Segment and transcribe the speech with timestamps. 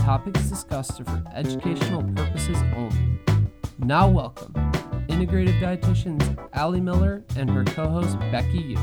[0.00, 3.20] topics discussed are for educational purposes only.
[3.78, 4.52] Now, welcome
[5.08, 8.78] integrative dietitians Ali Miller and her co host Becky Yu.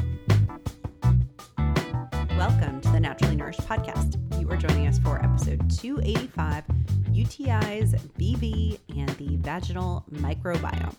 [2.37, 4.26] Welcome to the Naturally Nourished podcast.
[4.49, 6.63] Are joining us for episode 285
[7.11, 10.95] UTIs, BV, and the vaginal microbiome.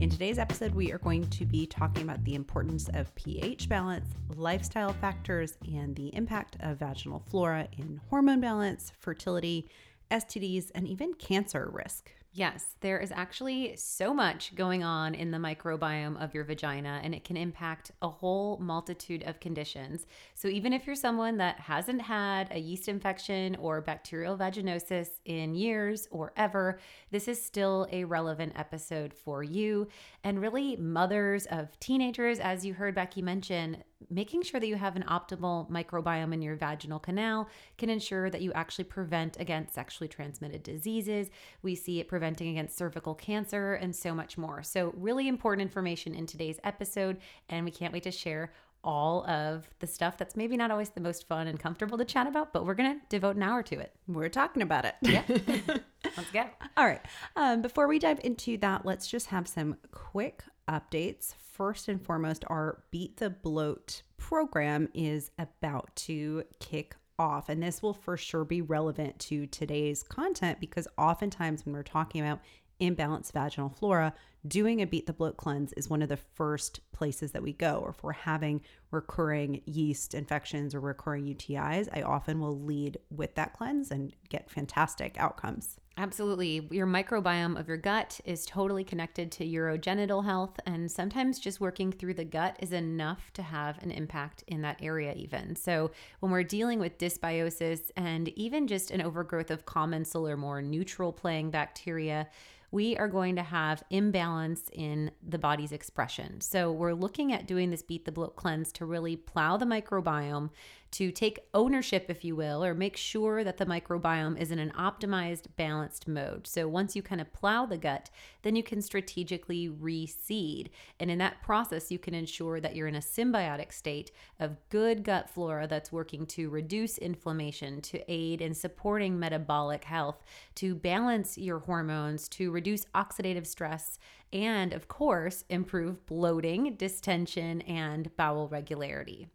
[0.00, 4.06] In today's episode, we are going to be talking about the importance of pH balance,
[4.34, 9.68] lifestyle factors, and the impact of vaginal flora in hormone balance, fertility,
[10.10, 12.10] STDs, and even cancer risk.
[12.36, 17.14] Yes, there is actually so much going on in the microbiome of your vagina, and
[17.14, 20.06] it can impact a whole multitude of conditions.
[20.34, 25.54] So, even if you're someone that hasn't had a yeast infection or bacterial vaginosis in
[25.54, 26.78] years or ever,
[27.10, 29.88] this is still a relevant episode for you.
[30.26, 34.96] And really, mothers of teenagers, as you heard Becky mention, making sure that you have
[34.96, 40.08] an optimal microbiome in your vaginal canal can ensure that you actually prevent against sexually
[40.08, 41.30] transmitted diseases.
[41.62, 44.64] We see it preventing against cervical cancer and so much more.
[44.64, 47.18] So, really important information in today's episode,
[47.48, 48.52] and we can't wait to share
[48.82, 52.26] all of the stuff that's maybe not always the most fun and comfortable to chat
[52.26, 53.94] about, but we're going to devote an hour to it.
[54.08, 54.96] We're talking about it.
[55.02, 55.22] Yeah.
[56.16, 56.44] Let's go.
[56.76, 57.00] All right.
[57.36, 61.34] Um, before we dive into that, let's just have some quick updates.
[61.52, 67.48] First and foremost, our Beat the Bloat program is about to kick off.
[67.48, 72.20] And this will for sure be relevant to today's content because oftentimes when we're talking
[72.20, 72.40] about
[72.80, 74.12] imbalanced vaginal flora,
[74.46, 77.78] doing a beat the bloat cleanse is one of the first places that we go.
[77.78, 78.60] Or if we're having
[78.90, 84.50] recurring yeast infections or recurring UTIs, I often will lead with that cleanse and get
[84.50, 85.78] fantastic outcomes.
[85.98, 86.68] Absolutely.
[86.70, 91.90] Your microbiome of your gut is totally connected to urogenital health, and sometimes just working
[91.90, 95.56] through the gut is enough to have an impact in that area, even.
[95.56, 95.90] So,
[96.20, 101.14] when we're dealing with dysbiosis and even just an overgrowth of commensal or more neutral
[101.14, 102.28] playing bacteria,
[102.72, 106.42] we are going to have imbalance in the body's expression.
[106.42, 110.50] So, we're looking at doing this Beat the Bloat cleanse to really plow the microbiome,
[110.92, 114.72] to take ownership, if you will, or make sure that the microbiome is in an
[114.78, 116.46] optimized, balanced mode.
[116.46, 118.10] So, once you kind of plow the gut,
[118.42, 120.68] then you can strategically reseed.
[121.00, 124.10] And in that process, you can ensure that you're in a symbiotic state
[124.40, 130.22] of good gut flora that's working to reduce inflammation, to aid in supporting metabolic health,
[130.56, 133.98] to balance your hormones, to reduce oxidative stress,
[134.32, 139.28] and of course, improve bloating, distension, and bowel regularity.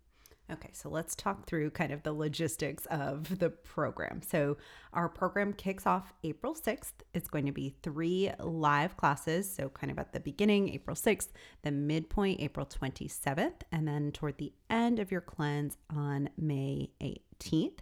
[0.52, 4.22] Okay, so let's talk through kind of the logistics of the program.
[4.22, 4.58] So,
[4.92, 6.92] our program kicks off April 6th.
[7.14, 9.50] It's going to be three live classes.
[9.50, 11.30] So, kind of at the beginning, April 6th,
[11.62, 17.80] the midpoint, April 27th, and then toward the end of your cleanse on May 18th.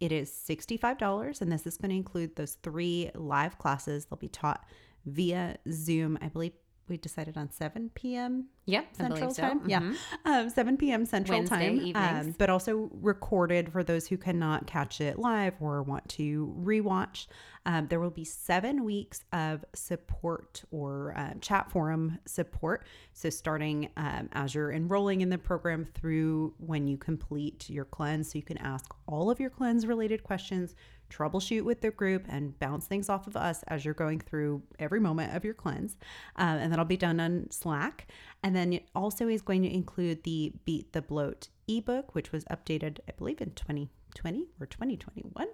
[0.00, 4.06] It is $65, and this is going to include those three live classes.
[4.06, 4.64] They'll be taught
[5.06, 6.52] via Zoom, I believe
[6.90, 8.48] we decided on 7 p.m.
[8.66, 9.42] Yep, Central so.
[9.42, 9.60] Time.
[9.60, 9.70] Mm-hmm.
[9.70, 11.06] Yeah, um, 7 p.m.
[11.06, 12.26] Central Wednesday Time.
[12.26, 17.26] Um, but also recorded for those who cannot catch it live or want to rewatch.
[17.66, 22.86] Um, there will be seven weeks of support or uh, chat forum support.
[23.12, 28.32] So starting um, as you're enrolling in the program through when you complete your cleanse,
[28.32, 30.74] so you can ask all of your cleanse related questions
[31.10, 35.00] troubleshoot with the group and bounce things off of us as you're going through every
[35.00, 35.96] moment of your cleanse.
[36.36, 38.06] Um, and that'll be done on Slack.
[38.42, 42.44] And then it also is going to include the Beat the Bloat ebook, which was
[42.46, 45.46] updated, I believe, in 2020 or 2021.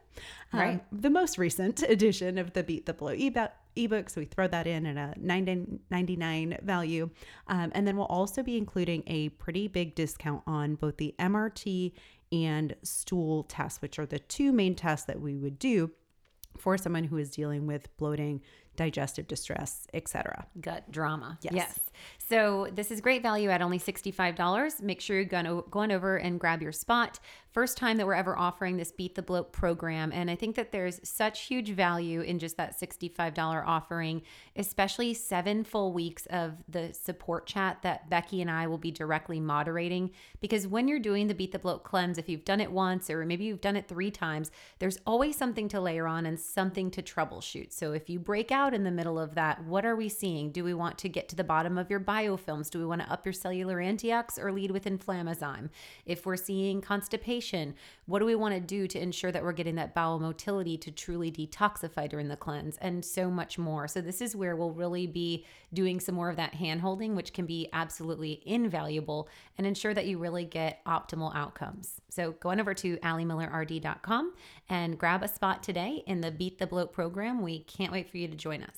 [0.52, 0.74] Right.
[0.74, 3.50] Um, the most recent edition of the Beat the Bloat ebook.
[3.78, 7.10] Ebook, so we throw that in at a 99 value.
[7.46, 11.92] Um, and then we'll also be including a pretty big discount on both the MRT
[12.32, 15.90] and stool tests, which are the two main tests that we would do
[16.58, 18.40] for someone who is dealing with bloating,
[18.76, 20.46] digestive distress, etc.
[20.60, 21.38] Gut drama.
[21.42, 21.54] Yes.
[21.54, 21.80] yes.
[22.18, 24.82] So this is great value at only $65.
[24.82, 27.20] Make sure you go, go on over and grab your spot.
[27.56, 30.12] First time that we're ever offering this Beat the Bloat program.
[30.12, 34.20] And I think that there's such huge value in just that $65 offering,
[34.56, 39.40] especially seven full weeks of the support chat that Becky and I will be directly
[39.40, 40.10] moderating.
[40.42, 43.24] Because when you're doing the Beat the Bloat cleanse, if you've done it once or
[43.24, 47.02] maybe you've done it three times, there's always something to layer on and something to
[47.02, 47.72] troubleshoot.
[47.72, 50.50] So if you break out in the middle of that, what are we seeing?
[50.50, 52.70] Do we want to get to the bottom of your biofilms?
[52.70, 55.70] Do we want to up your cellular antiox or lead with inflammasome?
[56.04, 57.74] If we're seeing constipation,
[58.06, 60.90] what do we want to do to ensure that we're getting that bowel motility to
[60.90, 63.88] truly detoxify during the cleanse and so much more.
[63.88, 67.32] So this is where we'll really be doing some more of that hand holding, which
[67.32, 69.28] can be absolutely invaluable
[69.58, 72.00] and ensure that you really get optimal outcomes.
[72.08, 74.34] So go on over to alimillerrd.com
[74.68, 77.42] and grab a spot today in the Beat the Bloat program.
[77.42, 78.76] We can't wait for you to join us.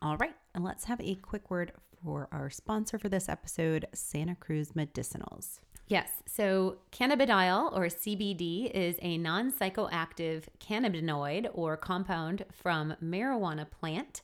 [0.00, 1.72] All right, and let's have a quick word
[2.02, 5.60] for our sponsor for this episode, Santa Cruz Medicinals.
[5.88, 6.10] Yes.
[6.26, 14.20] So, cannabidiol or CBD is a non psychoactive cannabinoid or compound from marijuana plant.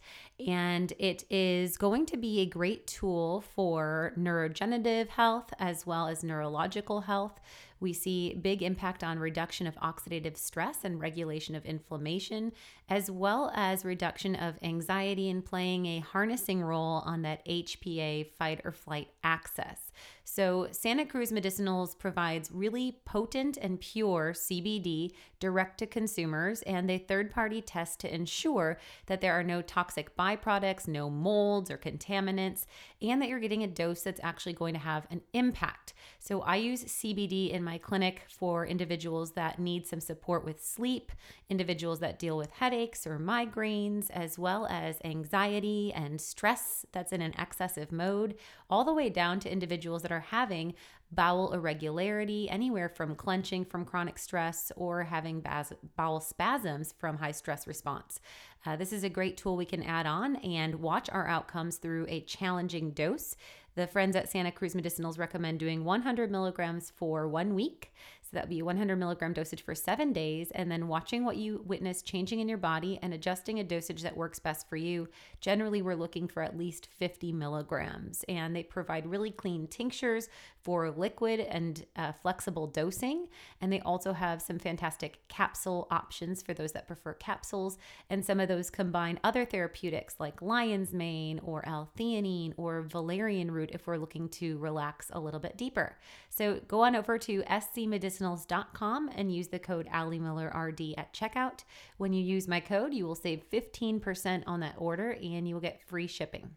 [0.47, 6.23] And it is going to be a great tool for neurogenerative health as well as
[6.23, 7.41] neurological health.
[7.81, 12.53] We see big impact on reduction of oxidative stress and regulation of inflammation,
[12.89, 18.61] as well as reduction of anxiety and playing a harnessing role on that HPA fight
[18.65, 19.93] or flight axis.
[20.25, 26.97] So, Santa Cruz Medicinals provides really potent and pure CBD direct to consumers, and they
[26.97, 32.65] third party test to ensure that there are no toxic byproducts, no molds or contaminants,
[33.11, 35.95] and that you're getting a dose that's actually going to have an impact.
[36.19, 41.13] So, I use CBD in my clinic for individuals that need some support with sleep,
[41.49, 47.23] individuals that deal with headaches or migraines, as well as anxiety and stress that's in
[47.23, 48.37] an excessive mode,
[48.71, 50.75] all the way down to individuals that are having
[51.15, 57.33] bowel irregularity, anywhere from clenching from chronic stress or having bas- bowel spasms from high
[57.33, 58.21] stress response.
[58.67, 62.07] Uh, this is a great tool we can add on and watch our outcomes through
[62.09, 63.37] a challenging dose.
[63.75, 67.93] The friends at Santa Cruz Medicinals recommend doing 100 milligrams for one week.
[68.23, 71.63] So that would be 100 milligram dosage for seven days, and then watching what you
[71.67, 75.09] witness changing in your body and adjusting a dosage that works best for you.
[75.41, 80.29] Generally, we're looking for at least 50 milligrams, and they provide really clean tinctures
[80.65, 83.29] for liquid and uh, flexible dosing.
[83.61, 87.77] And they also have some fantastic capsule options for those that prefer capsules.
[88.09, 93.71] And some of those combine other therapeutics like lion's mane or L-theanine or valerian root
[93.73, 95.99] if we're looking to relax a little bit deeper.
[96.31, 101.65] So go on over to scmedicinals.com and use the code AliMillerRD at checkout.
[101.99, 105.61] When you use my code, you will save 15% on that order and you will
[105.61, 106.57] get free shipping.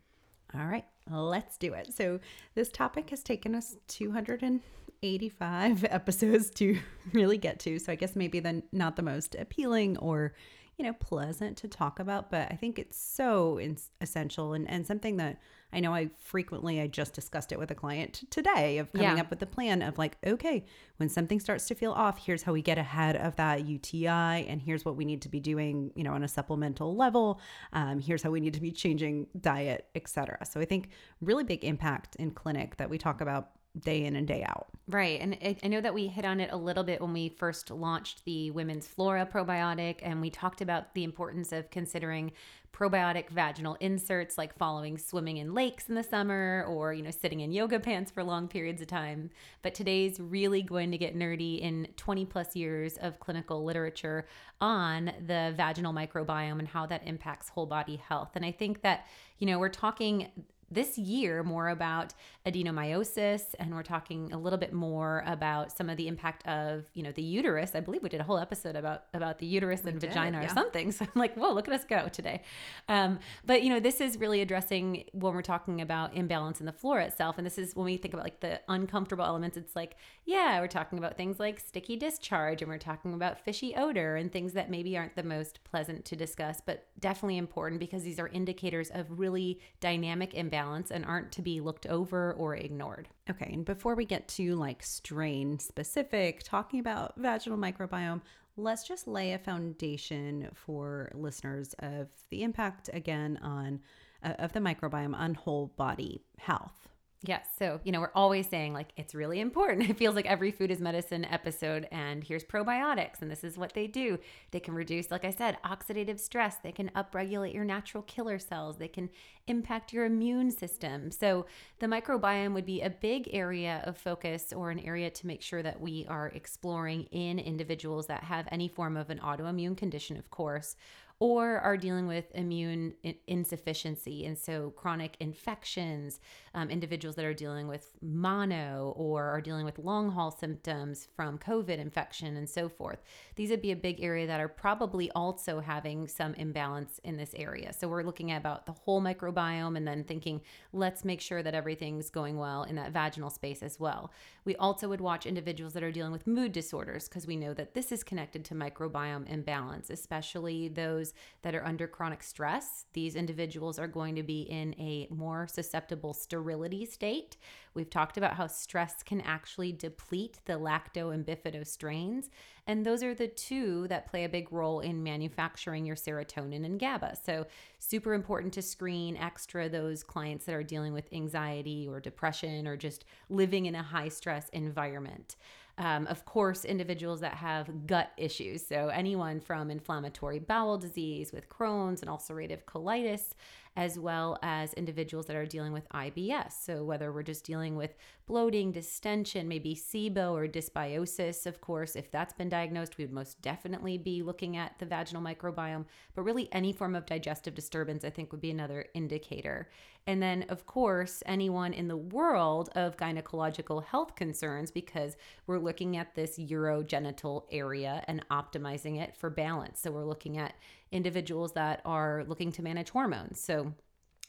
[0.56, 1.94] All right, let's do it.
[1.94, 2.20] So,
[2.56, 6.80] this topic has taken us 285 episodes to
[7.14, 7.80] really get to.
[7.80, 10.34] So, I guess maybe the not the most appealing or
[10.78, 13.60] you know pleasant to talk about, but I think it's so
[14.00, 15.40] essential and and something that
[15.74, 19.22] I know I frequently I just discussed it with a client today of coming Yeah.
[19.22, 20.66] up with the plan of like, okay,
[20.96, 24.62] when something starts to feel off, here's how we get ahead of that UTI, and
[24.62, 27.42] here's what we need to be doing, you know, on a supplemental level.
[27.74, 30.46] Um, here's how we need to be changing diet, etc.
[30.46, 30.90] So I think
[31.22, 33.50] really big impact in clinic that we talk about
[33.82, 34.68] day in and day out.
[34.88, 35.22] Right.
[35.22, 37.70] And I I know that we hit on it a little bit when we first
[37.70, 42.32] launched the Women's Flora probiotic, and we talked about the importance of considering
[42.74, 47.40] probiotic vaginal inserts like following swimming in lakes in the summer or you know sitting
[47.40, 49.30] in yoga pants for long periods of time.
[49.62, 54.28] But today's really going to get nerdy in 20 plus years of clinical literature
[54.62, 58.32] on the vaginal microbiome and how that impacts whole body health.
[58.36, 59.06] And i think that
[59.40, 60.30] you know we're talking
[60.70, 62.14] this year more about
[62.46, 67.04] adenomyosis and we're talking a little bit more about some of the impact of you
[67.04, 67.76] know the uterus.
[67.76, 70.50] I believe we did a whole episode about about the uterus and did, vagina or
[70.50, 70.92] something.
[70.98, 72.42] So i'm like whoa look at us go today.
[72.90, 76.72] Um, but you know this is really addressing when we're talking about imbalance in the
[76.72, 77.38] flora itself.
[77.38, 79.96] And this is when we think about like the uncomfortable elements it's like
[80.26, 84.32] yeah we're talking about things like sticky discharge and we're talking about fishy odor and
[84.32, 88.28] things that maybe aren't the most pleasant to discuss but definitely important because these are
[88.30, 90.57] indicators of really dynamic imbalance
[90.92, 94.82] and aren't to be looked over or ignored Okay, and before we get to like
[94.82, 98.22] strain specific, talking about vaginal microbiome,
[98.56, 103.82] let's just lay a foundation for listeners of the impact again on
[104.24, 106.88] uh, of the microbiome on whole body health.
[107.24, 107.48] Yes.
[107.58, 109.90] So, you know, we're always saying like it's really important.
[109.98, 111.88] It feels like every food is medicine episode.
[111.92, 114.20] And here's probiotics, and this is what they do.
[114.52, 116.58] They can reduce, like I said, oxidative stress.
[116.58, 118.78] They can upregulate your natural killer cells.
[118.78, 119.10] They can
[119.48, 121.10] impact your immune system.
[121.10, 121.48] So,
[121.80, 125.64] the microbiome would be a big area of focus or an area to make sure
[125.64, 130.30] that we are exploring in individuals that have any form of an autoimmune condition, of
[130.30, 130.76] course
[131.20, 132.94] or are dealing with immune
[133.26, 134.26] insufficiency.
[134.26, 136.20] And so, chronic infections,
[136.54, 141.40] um, individuals that are dealing with mono or are dealing with long haul symptoms from
[141.40, 143.02] COVID infection and so forth.
[143.36, 147.34] These would be a big area that are probably also having some imbalance in this
[147.36, 147.74] area.
[147.74, 151.56] So, we're looking at about the whole microbiome and then thinking, let's make sure that
[151.56, 154.12] everything's going well in that vaginal space as well.
[154.46, 157.74] We also would watch individuals that are dealing with mood disorders because we know that
[157.74, 161.07] this is connected to microbiome imbalance, especially those
[161.42, 162.86] that are under chronic stress.
[162.94, 167.38] These individuals are going to be in a more susceptible sterility state.
[167.74, 172.30] We've talked about how stress can actually deplete the lacto and bifido strains.
[172.66, 176.80] And those are the two that play a big role in manufacturing your serotonin and
[176.80, 177.18] GABA.
[177.24, 177.46] So,
[177.80, 182.76] super important to screen extra those clients that are dealing with anxiety or depression or
[182.76, 185.38] just living in a high stress environment.
[185.80, 188.66] Um, of course, individuals that have gut issues.
[188.66, 193.34] So, anyone from inflammatory bowel disease with Crohn's and ulcerative colitis,
[193.76, 196.54] as well as individuals that are dealing with IBS.
[196.54, 197.96] So, whether we're just dealing with
[198.28, 203.42] bloating, distension, maybe SIBO or dysbiosis, of course, if that's been diagnosed, we would most
[203.42, 205.86] definitely be looking at the vaginal microbiome.
[206.14, 209.70] But really, any form of digestive disturbance, I think, would be another indicator.
[210.06, 215.16] And then, of course, anyone in the world of gynecological health concerns, because
[215.48, 219.80] we're looking at this urogenital area and optimizing it for balance.
[219.80, 220.54] So, we're looking at
[220.92, 223.40] individuals that are looking to manage hormones.
[223.40, 223.74] So,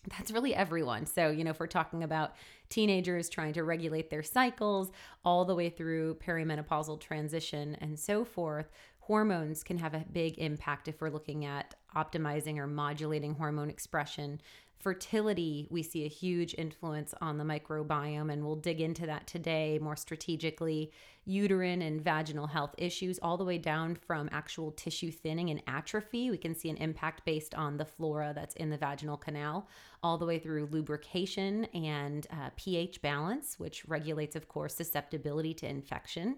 [0.06, 1.06] that's really everyone.
[1.06, 2.34] So, you know, if we're talking about
[2.68, 4.90] teenagers trying to regulate their cycles
[5.24, 10.86] all the way through perimenopausal transition and so forth, hormones can have a big impact
[10.86, 14.40] if we're looking at optimizing or modulating hormone expression
[14.78, 19.78] fertility, we see a huge influence on the microbiome, and we'll dig into that today
[19.80, 20.92] more strategically.
[21.24, 26.30] Uterine and vaginal health issues, all the way down from actual tissue thinning and atrophy.
[26.30, 29.68] We can see an impact based on the flora that's in the vaginal canal,
[30.02, 35.68] all the way through lubrication and uh, pH balance, which regulates, of course, susceptibility to
[35.68, 36.36] infection.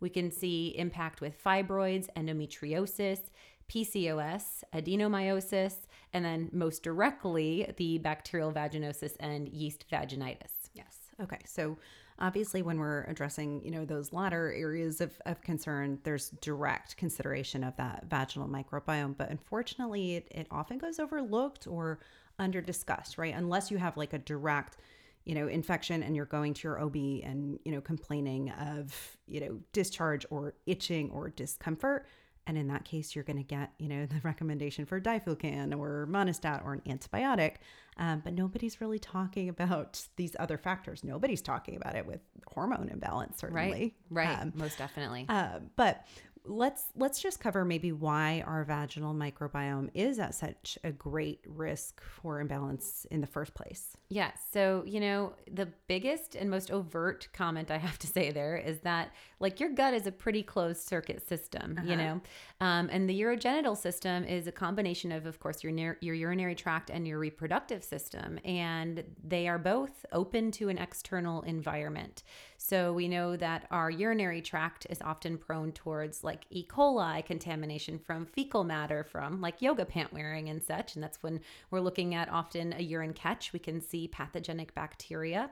[0.00, 3.30] We can see impact with fibroids, endometriosis,
[3.68, 5.74] PCOS, adenomyosis,
[6.12, 10.70] and then most directly, the bacterial vaginosis and yeast vaginitis.
[10.74, 10.96] Yes.
[11.20, 11.40] Okay.
[11.46, 11.76] So
[12.20, 17.62] obviously when we're addressing you know those latter areas of, of concern there's direct consideration
[17.62, 22.00] of that vaginal microbiome but unfortunately it, it often goes overlooked or
[22.38, 24.78] under discussed right unless you have like a direct
[25.24, 29.40] you know infection and you're going to your ob and you know complaining of you
[29.40, 32.06] know discharge or itching or discomfort
[32.48, 36.08] and in that case, you're going to get, you know, the recommendation for diflucan or
[36.10, 37.56] Monistat or an antibiotic.
[37.98, 41.02] Um, but nobody's really talking about these other factors.
[41.02, 43.94] Nobody's talking about it with hormone imbalance, certainly.
[44.08, 45.26] Right, right, um, most definitely.
[45.28, 46.06] Uh, but
[46.48, 52.02] let's let's just cover maybe why our vaginal microbiome is at such a great risk
[52.02, 53.96] for imbalance in the first place.
[54.08, 54.38] Yes.
[54.52, 58.80] So, you know, the biggest and most overt comment I have to say there is
[58.80, 61.86] that like your gut is a pretty closed circuit system, uh-huh.
[61.88, 62.20] you know.
[62.60, 66.90] Um, and the urogenital system is a combination of of course your your urinary tract
[66.90, 72.22] and your reproductive system and they are both open to an external environment.
[72.68, 76.66] So, we know that our urinary tract is often prone towards like E.
[76.68, 80.94] coli contamination from fecal matter from like yoga pant wearing and such.
[80.94, 83.54] And that's when we're looking at often a urine catch.
[83.54, 85.48] We can see pathogenic bacteria.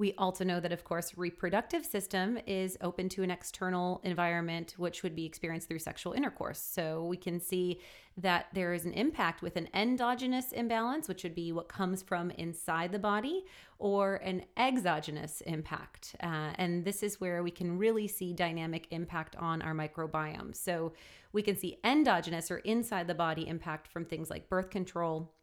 [0.00, 5.02] We also know that, of course, reproductive system is open to an external environment, which
[5.02, 6.58] would be experienced through sexual intercourse.
[6.58, 7.82] So we can see
[8.16, 12.30] that there is an impact with an endogenous imbalance, which would be what comes from
[12.30, 13.44] inside the body,
[13.78, 16.16] or an exogenous impact.
[16.22, 20.56] Uh, and this is where we can really see dynamic impact on our microbiome.
[20.56, 20.94] So
[21.34, 25.34] we can see endogenous or inside the body impact from things like birth control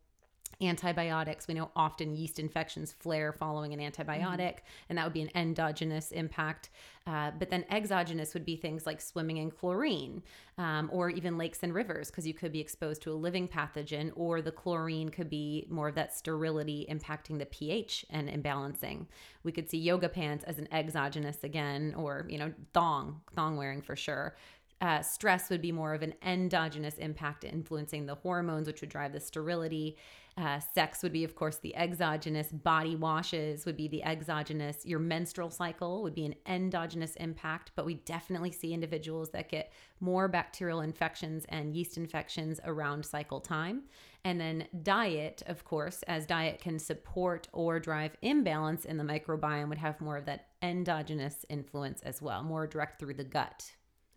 [0.62, 1.48] antibiotics.
[1.48, 4.86] We know often yeast infections flare following an antibiotic, mm-hmm.
[4.90, 6.70] and that would be an endogenous impact.
[7.06, 10.22] Uh, but then exogenous would be things like swimming in chlorine
[10.58, 14.12] um, or even lakes and rivers, because you could be exposed to a living pathogen,
[14.16, 19.06] or the chlorine could be more of that sterility impacting the pH and imbalancing.
[19.44, 23.82] We could see yoga pants as an exogenous again, or, you know, thong, thong wearing
[23.82, 24.36] for sure.
[24.80, 29.14] Uh, stress would be more of an endogenous impact influencing the hormones, which would drive
[29.14, 29.98] the sterility.
[30.38, 32.50] Uh, sex would be, of course, the exogenous.
[32.50, 34.86] Body washes would be the exogenous.
[34.86, 39.74] Your menstrual cycle would be an endogenous impact, but we definitely see individuals that get
[40.00, 43.84] more bacterial infections and yeast infections around cycle time.
[44.24, 49.70] And then diet, of course, as diet can support or drive imbalance in the microbiome,
[49.70, 53.72] would have more of that endogenous influence as well, more direct through the gut.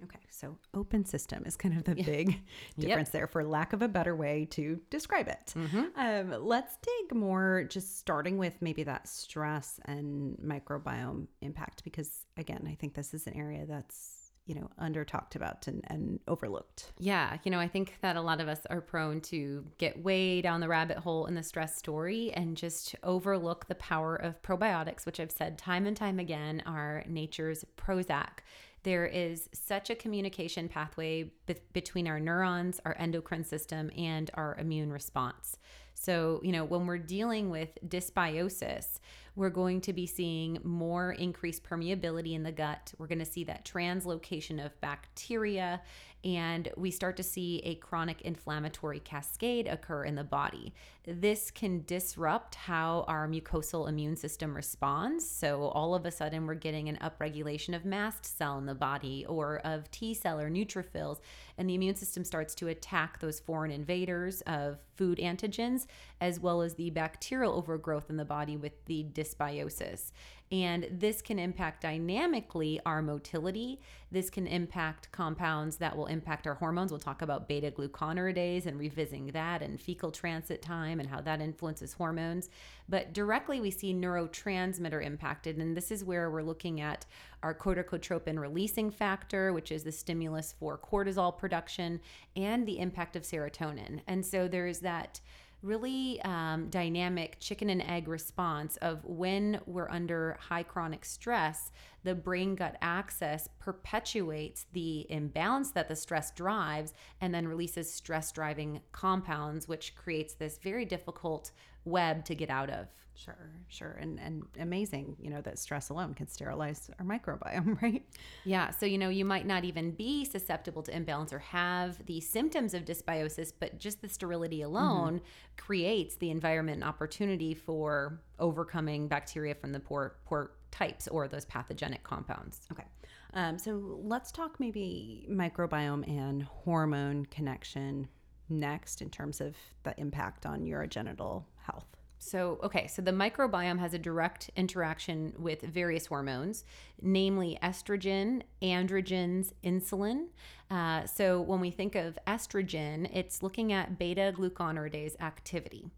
[0.04, 2.40] Okay, so open system is kind of the big
[2.78, 5.54] difference there, for lack of a better way to describe it.
[5.96, 12.66] Um, let's dig more, just starting with maybe that stress and microbiome impact, because again,
[12.66, 14.16] I think this is an area that's
[14.46, 16.92] you know under talked about and, and overlooked.
[16.98, 20.40] Yeah, you know, I think that a lot of us are prone to get way
[20.40, 25.06] down the rabbit hole in the stress story and just overlook the power of probiotics,
[25.06, 28.40] which I've said time and time again are nature's Prozac.
[28.82, 34.56] There is such a communication pathway be- between our neurons, our endocrine system, and our
[34.58, 35.56] immune response.
[35.94, 39.00] So, you know, when we're dealing with dysbiosis,
[39.36, 42.94] we're going to be seeing more increased permeability in the gut.
[42.98, 45.82] We're going to see that translocation of bacteria,
[46.24, 50.74] and we start to see a chronic inflammatory cascade occur in the body.
[51.04, 55.28] This can disrupt how our mucosal immune system responds.
[55.28, 59.24] So, all of a sudden, we're getting an upregulation of mast cell in the body
[59.26, 61.20] or of T cell or neutrophils,
[61.56, 65.86] and the immune system starts to attack those foreign invaders of food antigens
[66.20, 70.12] as well as the bacterial overgrowth in the body with the dysbiosis.
[70.52, 73.80] And this can impact dynamically our motility.
[74.10, 76.90] This can impact compounds that will impact our hormones.
[76.90, 81.40] We'll talk about beta glucuronidase and revisiting that and fecal transit time and how that
[81.40, 82.48] influences hormones.
[82.88, 85.56] But directly, we see neurotransmitter impacted.
[85.56, 87.06] And this is where we're looking at
[87.44, 92.00] our corticotropin releasing factor, which is the stimulus for cortisol production,
[92.34, 94.00] and the impact of serotonin.
[94.08, 95.20] And so there's that
[95.62, 101.70] really um, dynamic chicken and egg response of when we're under high chronic stress,
[102.02, 108.32] the brain gut axis perpetuates the imbalance that the stress drives and then releases stress
[108.32, 111.50] driving compounds, which creates this very difficult
[111.84, 112.86] web to get out of.
[113.14, 113.98] Sure, sure.
[114.00, 118.02] And and amazing, you know, that stress alone can sterilize our microbiome, right?
[118.44, 118.70] Yeah.
[118.70, 122.72] So, you know, you might not even be susceptible to imbalance or have the symptoms
[122.72, 125.24] of dysbiosis, but just the sterility alone mm-hmm.
[125.58, 131.44] creates the environment and opportunity for overcoming bacteria from the poor poor types or those
[131.44, 132.60] pathogenic compounds.
[132.72, 132.86] Okay.
[133.34, 138.08] Um, so let's talk maybe microbiome and hormone connection
[138.50, 141.96] next in terms of the impact on urogenital health.
[142.22, 146.64] So, okay, so the microbiome has a direct interaction with various hormones,
[147.00, 150.26] namely estrogen, androgens, insulin.
[150.70, 155.90] Uh, so, when we think of estrogen, it's looking at beta glucuronidase activity.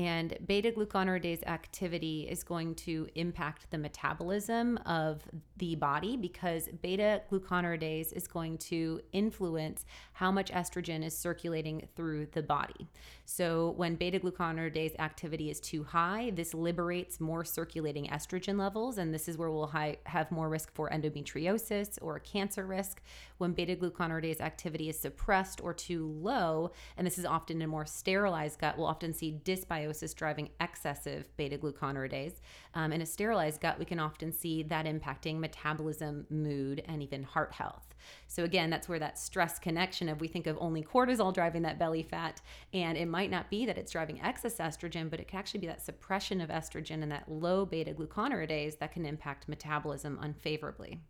[0.00, 5.20] And beta glucuronidase activity is going to impact the metabolism of
[5.58, 9.84] the body because beta glucuronidase is going to influence
[10.14, 12.88] how much estrogen is circulating through the body.
[13.26, 19.12] So, when beta glucuronidase activity is too high, this liberates more circulating estrogen levels, and
[19.12, 19.70] this is where we'll
[20.06, 23.02] have more risk for endometriosis or cancer risk.
[23.36, 27.68] When beta glucuronidase activity is suppressed or too low, and this is often in a
[27.68, 32.40] more sterilized gut, we'll often see dysbiosis dysbiosis driving excessive beta glucuronidase.
[32.74, 37.22] Um, in a sterilized gut, we can often see that impacting metabolism, mood, and even
[37.22, 37.94] heart health.
[38.26, 41.78] So, again, that's where that stress connection of we think of only cortisol driving that
[41.78, 42.40] belly fat,
[42.72, 45.66] and it might not be that it's driving excess estrogen, but it can actually be
[45.66, 51.00] that suppression of estrogen and that low beta glucuronidase that can impact metabolism unfavorably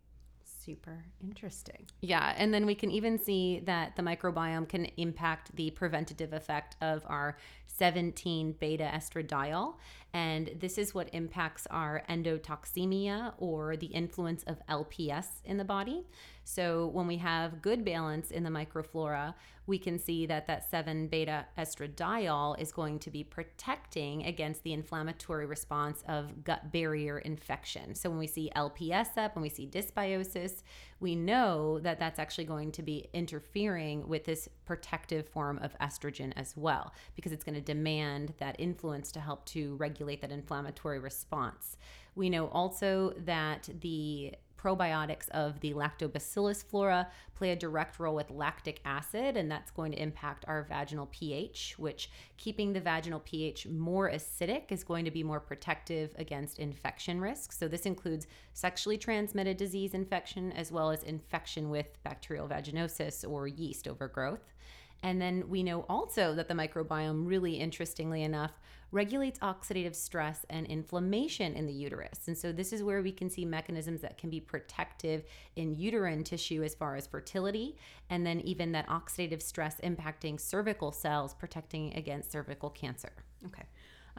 [0.64, 1.86] super interesting.
[2.00, 2.34] Yeah.
[2.36, 7.02] And then we can even see that the microbiome can impact the preventative effect of
[7.06, 9.74] our 17 beta estradiol.
[10.12, 16.06] And this is what impacts our endotoxemia or the influence of LPS in the body.
[16.44, 19.34] So when we have good balance in the microflora,
[19.66, 24.72] we can see that that 7 beta estradiol is going to be protecting against the
[24.72, 27.94] inflammatory response of gut barrier infection.
[27.94, 30.62] So when we see LPS up, when we see dysbiosis,
[31.00, 36.32] we know that that's actually going to be interfering with this protective form of estrogen
[36.36, 40.98] as well, because it's going to demand that influence to help to regulate that inflammatory
[40.98, 41.76] response.
[42.14, 48.30] We know also that the probiotics of the lactobacillus flora play a direct role with
[48.30, 53.66] lactic acid, and that's going to impact our vaginal pH, which keeping the vaginal pH
[53.66, 57.56] more acidic is going to be more protective against infection risks.
[57.58, 63.48] So, this includes sexually transmitted disease infection as well as infection with bacterial vaginosis or
[63.48, 64.52] yeast overgrowth.
[65.02, 68.52] And then we know also that the microbiome, really interestingly enough,
[68.92, 72.26] regulates oxidative stress and inflammation in the uterus.
[72.26, 75.24] And so, this is where we can see mechanisms that can be protective
[75.56, 77.76] in uterine tissue as far as fertility,
[78.10, 83.12] and then even that oxidative stress impacting cervical cells, protecting against cervical cancer.
[83.46, 83.62] Okay.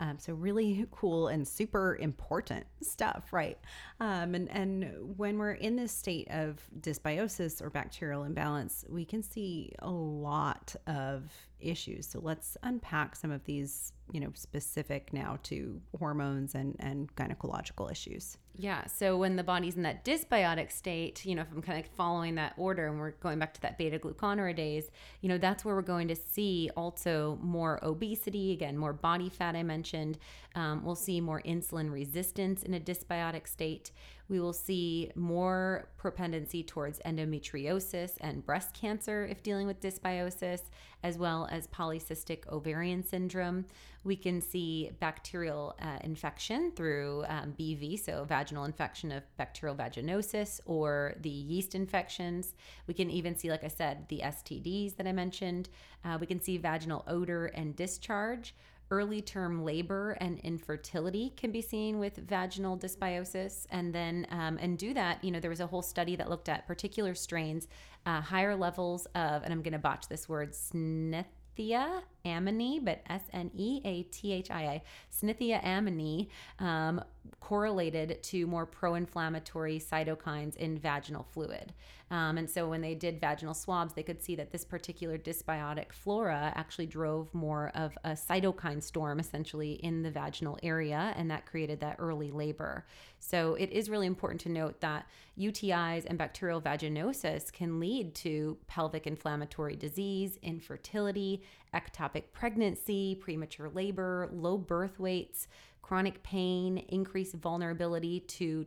[0.01, 3.59] Um, so really cool and super important stuff, right?
[3.99, 9.21] Um, and and when we're in this state of dysbiosis or bacterial imbalance, we can
[9.21, 11.31] see a lot of
[11.61, 12.07] issues.
[12.07, 17.91] So let's unpack some of these, you know, specific now to hormones and and gynecological
[17.91, 18.37] issues.
[18.57, 18.85] Yeah.
[18.85, 22.35] So when the body's in that dysbiotic state, you know, if I'm kind of following
[22.35, 24.89] that order and we're going back to that beta glucuronidase,
[25.21, 29.55] you know, that's where we're going to see also more obesity, again, more body fat,
[29.55, 30.17] I mentioned.
[30.55, 33.91] Um, we'll see more insulin resistance in a dysbiotic state.
[34.27, 40.61] We will see more propendency towards endometriosis and breast cancer if dealing with dysbiosis,
[41.03, 43.65] as well as polycystic ovarian syndrome.
[44.03, 50.61] We can see bacterial uh, infection through um, BV, so vaginal infection of bacterial vaginosis
[50.65, 52.53] or the yeast infections.
[52.87, 55.69] We can even see, like I said, the STDs that I mentioned.
[56.05, 58.55] Uh, we can see vaginal odor and discharge.
[58.91, 63.65] Early term labor and infertility can be seen with vaginal dysbiosis.
[63.71, 66.49] And then, um, and do that, you know, there was a whole study that looked
[66.49, 67.69] at particular strains,
[68.05, 73.23] uh, higher levels of, and I'm going to botch this word, Sneathia amini, but S
[73.33, 76.27] N E A T H I A, Sneathia amini,
[76.59, 77.03] um,
[77.39, 81.73] correlated to more pro inflammatory cytokines in vaginal fluid.
[82.11, 85.93] Um, and so when they did vaginal swabs, they could see that this particular dysbiotic
[85.93, 91.45] flora actually drove more of a cytokine storm essentially in the vaginal area, and that
[91.45, 92.85] created that early labor.
[93.19, 95.07] So it is really important to note that
[95.39, 101.41] UTIs and bacterial vaginosis can lead to pelvic inflammatory disease, infertility,
[101.73, 105.47] ectopic pregnancy, premature labor, low birth weights,
[105.81, 108.65] chronic pain, increased vulnerability to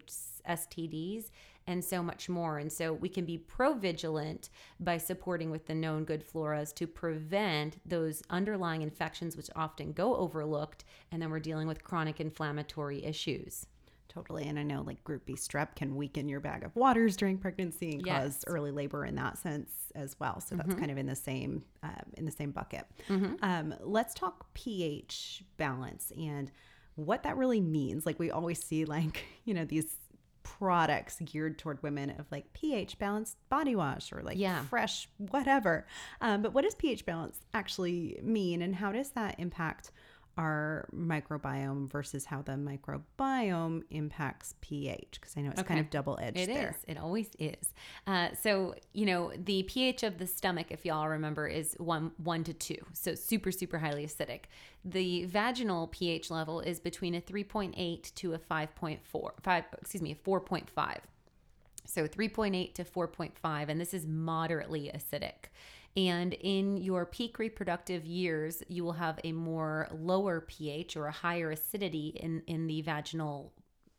[0.49, 1.31] STDs
[1.67, 2.59] and so much more.
[2.59, 6.87] And so we can be pro vigilant by supporting with the known good floras to
[6.87, 10.85] prevent those underlying infections, which often go overlooked.
[11.11, 13.67] And then we're dealing with chronic inflammatory issues.
[14.09, 14.45] Totally.
[14.47, 17.93] And I know like group B strep can weaken your bag of waters during pregnancy
[17.93, 18.23] and Yes.
[18.23, 20.41] cause early labor in that sense as well.
[20.41, 22.85] So that's kind of in the same um, in the same bucket.
[23.09, 23.35] Mm-hmm.
[23.43, 26.53] Um, let's talk pH balance and
[26.95, 28.07] what that really means.
[28.07, 29.97] Like we always see like, you know, these
[30.45, 34.63] products geared toward women of like pH balanced body wash or like Yeah.
[34.65, 35.87] fresh whatever.
[36.21, 39.91] Um, but what does pH balance actually mean and how does that impact
[40.37, 45.19] our microbiome versus how the microbiome impacts pH?
[45.21, 46.55] Because I know it's kind of double edged It is.
[46.57, 46.77] there.
[46.87, 47.73] It always is.
[48.07, 52.45] Uh, so you know the pH of the stomach, if y'all remember, is one one
[52.45, 52.79] to two.
[52.93, 54.43] So super super highly acidic.
[54.85, 59.35] The vaginal pH level is between a three point eight to a five point four.
[59.43, 59.65] Five.
[59.81, 61.01] Excuse me, a four point five.
[61.87, 65.51] So 3.8 to 4.5, and this is moderately acidic.
[65.97, 71.13] And in your peak reproductive years, you will have a more lower pH or a
[71.13, 73.53] higher acidity in, in the vaginal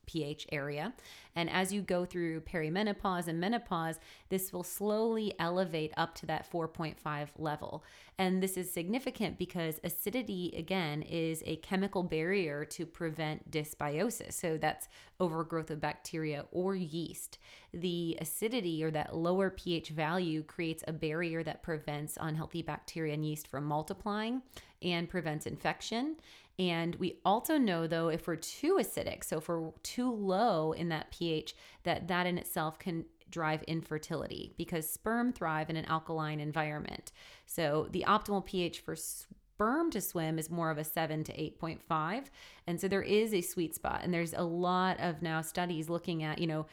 [0.06, 0.94] pH area.
[1.36, 6.50] And as you go through perimenopause and menopause, this will slowly elevate up to that
[6.50, 7.84] 4.5 level.
[8.18, 14.34] And this is significant because acidity, again, is a chemical barrier to prevent dysbiosis.
[14.34, 14.88] So that's
[15.20, 17.40] overgrowth of bacteria or yeast.
[17.74, 23.26] The acidity or that lower pH value creates a barrier that prevents unhealthy bacteria and
[23.26, 24.42] yeast from multiplying
[24.82, 26.16] and prevents infection.
[26.58, 30.90] And we also know though if we're too acidic, so if we're too low in
[30.90, 36.40] that pH, that that in itself can drive infertility because sperm thrive in an alkaline
[36.40, 37.12] environment.
[37.46, 42.26] So the optimal pH for sperm to swim is more of a 7 to 8.5
[42.68, 46.24] and so there is a sweet spot and there's a lot of now studies looking
[46.24, 46.66] at you know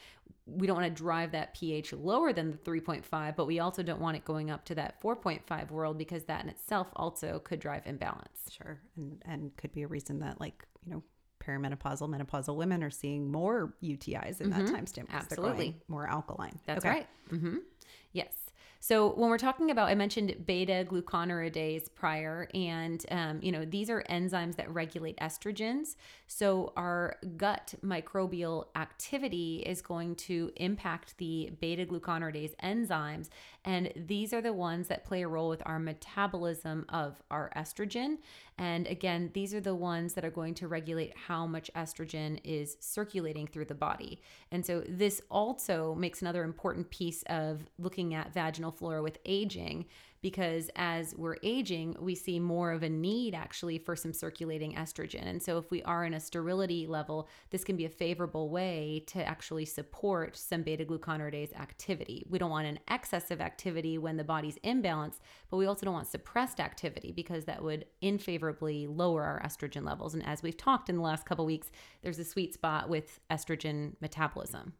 [0.45, 4.01] we don't want to drive that pH lower than the 3.5 but we also don't
[4.01, 7.83] want it going up to that 4.5 world because that in itself also could drive
[7.85, 8.79] imbalance Sure.
[8.97, 11.03] And and could be a reason that like, you know,
[11.43, 15.09] perimenopausal, menopausal women are seeing more UTIs in that time stamp.
[15.13, 15.75] Absolutely.
[15.87, 16.59] more alkaline.
[16.65, 16.89] That's Okay.
[16.89, 17.07] right.
[17.29, 17.57] hmm
[18.11, 18.33] Yes.
[18.85, 23.89] So when we're talking about, I mentioned beta glucuronidase prior, and um, you know these
[23.89, 25.95] are enzymes that regulate estrogens.
[26.27, 33.29] So our gut microbial activity is going to impact the beta glucuronidase enzymes,
[33.63, 38.17] and these are the ones that play a role with our metabolism of our estrogen.
[38.57, 42.77] And again, these are the ones that are going to regulate how much estrogen is
[42.81, 44.21] circulating through the body.
[44.51, 49.85] And so this also makes another important piece of looking at vaginal flora with aging
[50.23, 55.27] because as we're aging, we see more of a need actually for some circulating estrogen.
[55.27, 59.03] And so, if we are in a sterility level, this can be a favorable way
[59.07, 62.25] to actually support some beta glucuronidase activity.
[62.29, 65.19] We don't want an excess of activity when the body's imbalanced,
[65.51, 70.13] but we also don't want suppressed activity because that would unfavorably lower our estrogen levels.
[70.13, 71.69] And as we've talked in the last couple weeks,
[72.01, 74.73] there's a sweet spot with estrogen metabolism.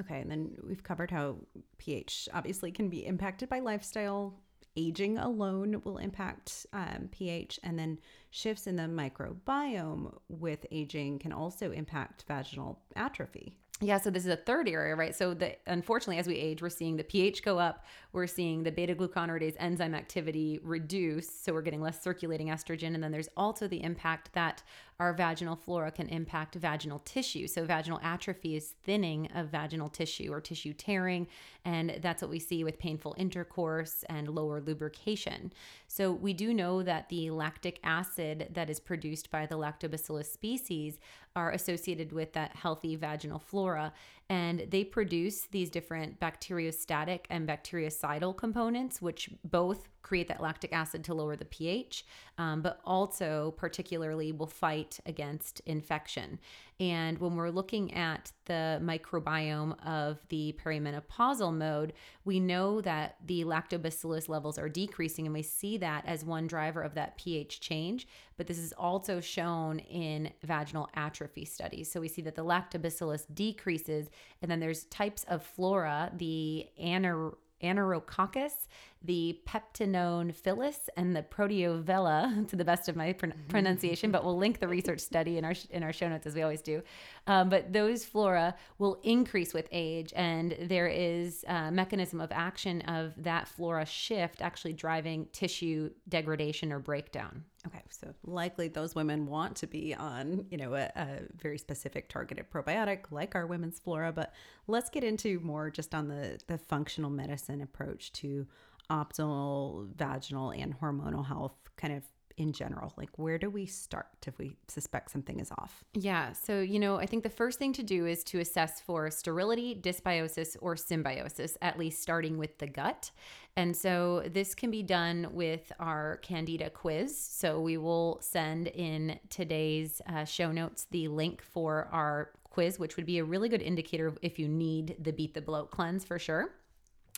[0.00, 1.36] Okay, and then we've covered how
[1.78, 4.40] pH obviously can be impacted by lifestyle,
[4.76, 7.98] aging alone will impact um, pH, and then
[8.30, 13.56] shifts in the microbiome with aging can also impact vaginal atrophy.
[13.82, 15.14] Yeah, so this is a third area, right?
[15.14, 17.84] So the unfortunately, as we age, we're seeing the pH go up.
[18.12, 22.94] We're seeing the beta glucuronidase enzyme activity reduce, so we're getting less circulating estrogen.
[22.94, 24.62] And then there's also the impact that
[25.00, 27.46] our vaginal flora can impact vaginal tissue.
[27.46, 31.26] So, vaginal atrophy is thinning of vaginal tissue or tissue tearing.
[31.64, 35.52] And that's what we see with painful intercourse and lower lubrication.
[35.88, 41.00] So, we do know that the lactic acid that is produced by the lactobacillus species
[41.34, 43.94] are associated with that healthy vaginal flora
[44.30, 51.02] and they produce these different bacteriostatic and bactericidal components, which both create that lactic acid
[51.02, 52.06] to lower the pH,
[52.38, 56.38] um, but also particularly will fight against infection.
[56.80, 61.92] And when we're looking at the microbiome of the perimenopausal mode,
[62.24, 66.80] we know that the lactobacillus levels are decreasing, and we see that as one driver
[66.80, 68.08] of that pH change.
[68.38, 71.92] But this is also shown in vaginal atrophy studies.
[71.92, 74.08] So we see that the lactobacillus decreases,
[74.40, 78.68] and then there's types of flora, the anar Anaerococcus,
[79.02, 84.10] the Peptoniphilus, and the Proteovella, to the best of my pr- pronunciation.
[84.10, 86.62] But we'll link the research study in our in our show notes as we always
[86.62, 86.82] do.
[87.26, 92.82] Um, but those flora will increase with age, and there is a mechanism of action
[92.82, 97.44] of that flora shift actually driving tissue degradation or breakdown.
[97.66, 102.08] Okay, so likely those women want to be on, you know, a, a, very specific
[102.08, 104.32] targeted probiotic like our women's flora, but
[104.66, 108.46] let's get into more just on the the functional medicine approach to
[108.90, 112.02] optimal vaginal and hormonal health kind of
[112.40, 112.92] in general?
[112.96, 115.84] Like, where do we start if we suspect something is off?
[115.94, 116.32] Yeah.
[116.32, 119.78] So, you know, I think the first thing to do is to assess for sterility,
[119.80, 123.10] dysbiosis, or symbiosis, at least starting with the gut.
[123.56, 127.18] And so, this can be done with our Candida quiz.
[127.18, 132.96] So, we will send in today's uh, show notes the link for our quiz, which
[132.96, 136.18] would be a really good indicator if you need the Beat the Bloat cleanse for
[136.18, 136.50] sure.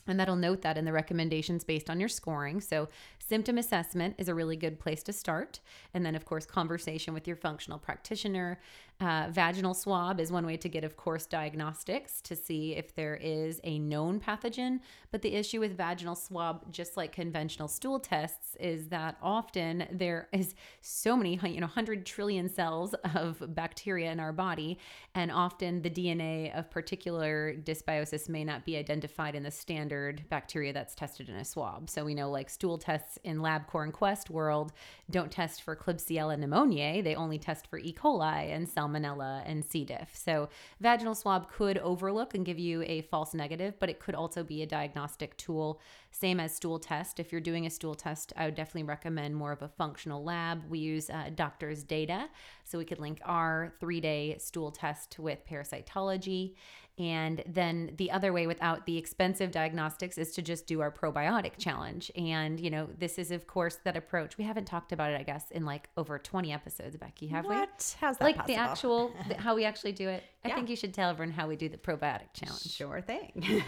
[0.07, 2.59] And that'll note that in the recommendations based on your scoring.
[2.61, 2.87] So,
[3.19, 5.59] symptom assessment is a really good place to start.
[5.93, 8.59] And then, of course, conversation with your functional practitioner.
[9.03, 13.19] Uh, vaginal swab is one way to get, of course, diagnostics to see if there
[13.21, 14.79] is a known pathogen.
[15.11, 20.29] But the issue with vaginal swab, just like conventional stool tests, is that often there
[20.31, 24.79] is so many, you know, 100 trillion cells of bacteria in our body.
[25.15, 30.71] And often the DNA of particular dysbiosis may not be identified in the standard bacteria
[30.71, 31.89] that's tested in a swab.
[31.89, 34.71] So we know, like, stool tests in LabCorp and Quest world
[35.11, 37.93] don't test for Klebsiella pneumoniae, they only test for E.
[37.93, 39.83] coli and Salmonella salmonella and C.
[39.85, 40.09] diff.
[40.13, 40.49] So,
[40.81, 44.61] vaginal swab could overlook and give you a false negative, but it could also be
[44.61, 45.81] a diagnostic tool.
[46.11, 47.19] Same as stool test.
[47.19, 50.63] If you're doing a stool test, I would definitely recommend more of a functional lab.
[50.69, 52.29] We use uh, doctor's data,
[52.63, 56.55] so we could link our three day stool test with parasitology.
[56.99, 61.53] And then the other way without the expensive diagnostics is to just do our probiotic
[61.57, 62.11] challenge.
[62.15, 64.37] And, you know, this is, of course, that approach.
[64.37, 67.49] We haven't talked about it, I guess, in like over 20 episodes, Becky, have what?
[67.51, 67.59] we?
[67.61, 67.95] What?
[67.99, 68.53] How's that Like possible?
[68.53, 70.23] the actual, the, how we actually do it.
[70.45, 72.69] I think you should tell everyone how we do the probiotic challenge.
[72.69, 73.63] Sure thing.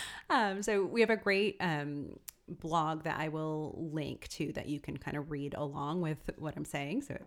[0.30, 2.16] um, so we have a great um,
[2.48, 6.56] blog that I will link to that you can kind of read along with what
[6.56, 7.02] I'm saying.
[7.02, 7.18] So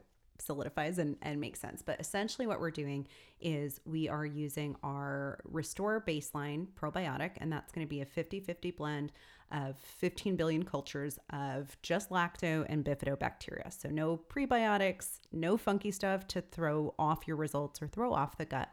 [0.43, 1.81] solidifies and, and makes sense.
[1.81, 3.07] But essentially, what we're doing
[3.41, 8.39] is we are using our Restore Baseline probiotic, and that's going to be a 50
[8.39, 9.11] 50 blend
[9.51, 13.71] of 15 billion cultures of just lacto and bifidobacteria.
[13.71, 18.45] So, no prebiotics, no funky stuff to throw off your results or throw off the
[18.45, 18.69] gut.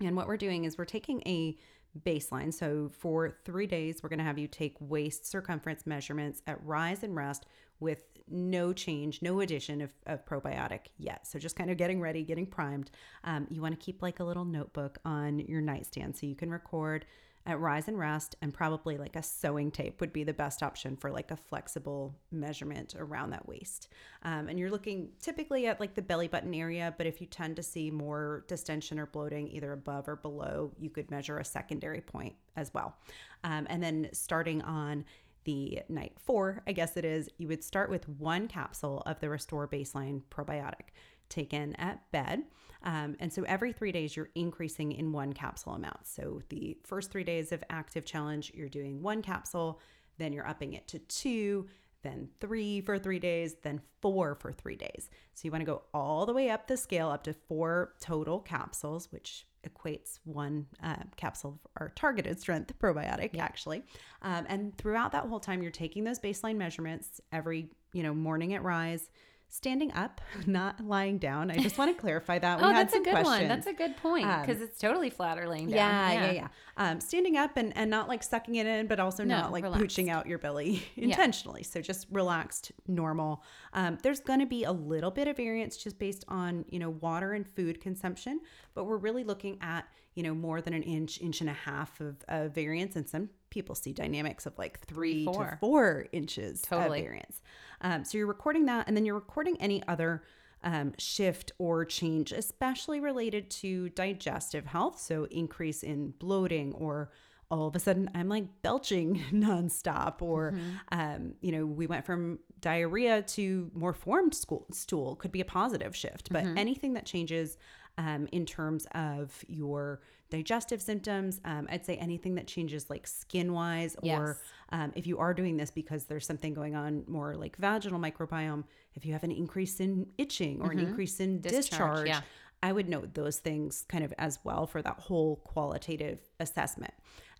[0.00, 1.56] And what we're doing is we're taking a
[2.04, 2.52] baseline.
[2.52, 7.02] So for three days, we're going to have you take waist circumference measurements at rise
[7.02, 7.46] and rest
[7.80, 11.26] with no change, no addition of, of probiotic yet.
[11.26, 12.90] So just kind of getting ready, getting primed.
[13.24, 16.50] Um, you want to keep like a little notebook on your nightstand so you can
[16.50, 17.06] record
[17.46, 20.94] at rise and rest, and probably like a sewing tape would be the best option
[20.96, 23.88] for like a flexible measurement around that waist.
[24.22, 27.56] Um, and you're looking typically at like the belly button area, but if you tend
[27.56, 32.02] to see more distension or bloating either above or below, you could measure a secondary
[32.02, 32.96] point as well.
[33.44, 35.06] Um, and then starting on
[35.48, 39.30] the night four, I guess it is, you would start with one capsule of the
[39.30, 40.92] Restore Baseline Probiotic
[41.30, 42.42] taken at bed.
[42.82, 46.06] Um, and so every three days, you're increasing in one capsule amount.
[46.06, 49.80] So the first three days of active challenge, you're doing one capsule,
[50.18, 51.66] then you're upping it to two,
[52.02, 55.08] then three for three days, then four for three days.
[55.32, 58.40] So you want to go all the way up the scale up to four total
[58.40, 63.42] capsules, which equates one uh, capsule or targeted strength probiotic yeah.
[63.42, 63.82] actually
[64.22, 68.54] um, and throughout that whole time you're taking those baseline measurements every you know morning
[68.54, 69.10] at rise
[69.48, 71.50] standing up, not lying down.
[71.50, 72.58] I just want to clarify that.
[72.58, 73.26] We oh, that's a good questions.
[73.26, 73.48] one.
[73.48, 75.76] That's a good point because um, it's totally flat or laying down.
[75.76, 76.32] Yeah, yeah, yeah.
[76.32, 76.48] yeah.
[76.76, 79.64] Um, standing up and, and not like sucking it in, but also no, not like
[79.64, 79.84] relaxed.
[79.84, 81.62] pooching out your belly intentionally.
[81.62, 81.70] Yeah.
[81.72, 83.42] So just relaxed, normal.
[83.72, 86.90] Um, there's going to be a little bit of variance just based on you know
[86.90, 88.40] water and food consumption,
[88.74, 92.00] but we're really looking at you know more than an inch, inch and a half
[92.00, 95.50] of, of variance, and some people see dynamics of like three four.
[95.50, 97.00] to four inches totally.
[97.00, 97.40] of variance.
[97.80, 100.22] Um, so you're recording that, and then you're recording any other
[100.62, 105.00] um, shift or change, especially related to digestive health.
[105.00, 107.10] So increase in bloating or
[107.50, 111.00] all of a sudden I'm like belching nonstop, or mm-hmm.
[111.00, 115.44] um, you know, we went from diarrhea to more formed school, stool could be a
[115.44, 116.28] positive shift.
[116.30, 116.58] But mm-hmm.
[116.58, 117.56] anything that changes
[117.96, 121.40] um, in terms of your digestive symptoms.
[121.44, 124.18] Um, I'd say anything that changes like skin wise, yes.
[124.18, 124.38] or
[124.70, 128.64] um, if you are doing this because there's something going on more like vaginal microbiome,
[128.94, 130.78] if you have an increase in itching or mm-hmm.
[130.78, 132.20] an increase in discharge, discharge yeah.
[132.62, 136.92] I would note those things kind of as well for that whole qualitative assessment.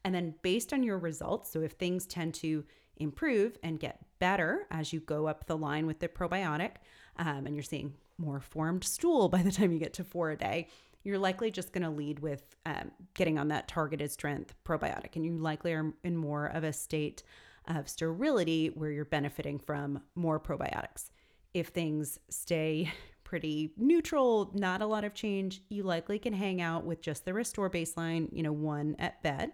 [0.05, 2.65] And then based on your results, so if things tend to
[2.97, 6.73] improve and get better as you go up the line with the probiotic,
[7.17, 10.37] um, and you're seeing more formed stool by the time you get to four a
[10.37, 10.69] day,
[11.05, 15.17] you're likely just going to lead with um, getting on that targeted strength probiotic.
[15.17, 17.23] And you likely are in more of a state
[17.67, 21.11] of sterility where you're benefiting from more probiotics.
[21.55, 22.93] If things stay
[23.25, 27.35] pretty neutral, not a lot of change, you likely can hang out with just the
[27.35, 29.53] restore baseline, you know, one at bed.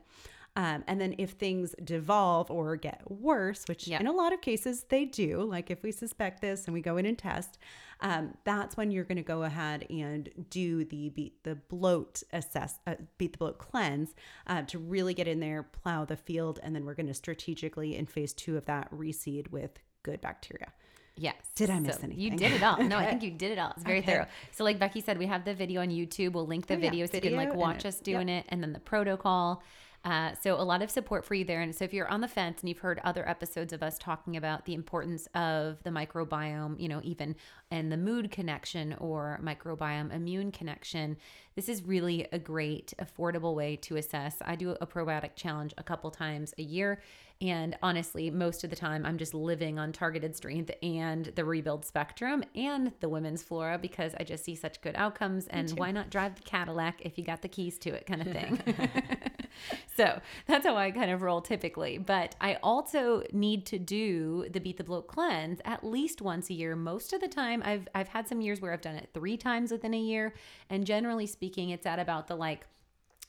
[0.57, 4.85] Um, and then if things devolve or get worse, which in a lot of cases
[4.89, 7.59] they do, like if we suspect this and we go in and test,
[8.01, 12.79] um, that's when you're going to go ahead and do the beat the bloat assess,
[12.87, 14.15] uh, beat the bloat cleanse
[14.47, 17.97] uh, to really get in there, plow the field, and then we're going to strategically
[17.97, 20.73] in phase two of that reseed with good bacteria.
[21.17, 21.37] Yes.
[21.55, 22.23] Did I miss so anything?
[22.23, 22.83] You did it all.
[22.83, 23.73] No, I think you did it all.
[23.77, 24.13] It's very okay.
[24.13, 24.27] thorough.
[24.53, 26.33] So, like Becky said, we have the video on YouTube.
[26.33, 27.07] We'll link the oh, video yeah.
[27.07, 28.45] so video you can like watch us doing yep.
[28.45, 29.63] it, and then the protocol.
[30.05, 31.63] Uh, so, a lot of support for you there.
[31.63, 34.37] And so, if you're on the fence and you've heard other episodes of us talking
[34.37, 37.35] about the importance of the microbiome, you know, even
[37.71, 41.17] and the mood connection or microbiome immune connection,
[41.55, 44.37] this is really a great, affordable way to assess.
[44.45, 47.01] I do a probiotic challenge a couple times a year.
[47.41, 51.85] And honestly, most of the time, I'm just living on targeted strength and the rebuild
[51.85, 55.47] spectrum and the women's flora because I just see such good outcomes.
[55.49, 58.29] And why not drive the Cadillac if you got the keys to it, kind of
[58.29, 58.61] thing.
[59.97, 61.99] so that's how I kind of roll typically.
[61.99, 66.55] But I also need to do the Beat the Bloat cleanse at least once a
[66.55, 66.77] year.
[66.77, 69.71] Most of the time, I've I've had some years where I've done it three times
[69.71, 70.35] within a year,
[70.71, 72.67] and generally speaking, it's at about the like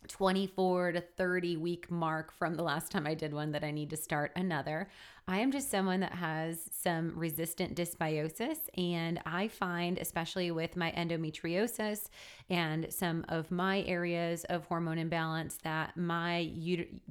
[0.07, 3.89] 24 to 30 week mark from the last time I did one that I need
[3.89, 4.89] to start another.
[5.27, 8.57] I am just someone that has some resistant dysbiosis.
[8.77, 12.09] And I find, especially with my endometriosis
[12.47, 16.51] and some of my areas of hormone imbalance, that my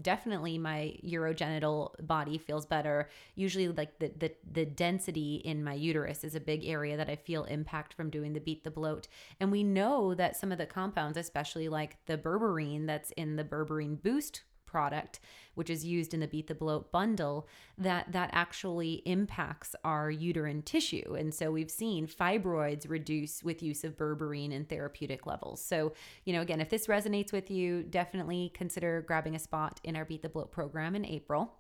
[0.00, 3.08] definitely my urogenital body feels better.
[3.34, 7.16] Usually, like the, the, the density in my uterus is a big area that I
[7.16, 9.08] feel impact from doing the beat the bloat.
[9.40, 13.44] And we know that some of the compounds, especially like the berberine that's in the
[13.44, 14.42] berberine boost
[14.74, 15.20] product
[15.54, 17.46] which is used in the beat the bloat bundle
[17.78, 21.14] that that actually impacts our uterine tissue.
[21.16, 25.64] And so we've seen fibroids reduce with use of berberine in therapeutic levels.
[25.64, 25.92] So
[26.24, 30.04] you know again if this resonates with you definitely consider grabbing a spot in our
[30.04, 31.54] beat the bloat program in april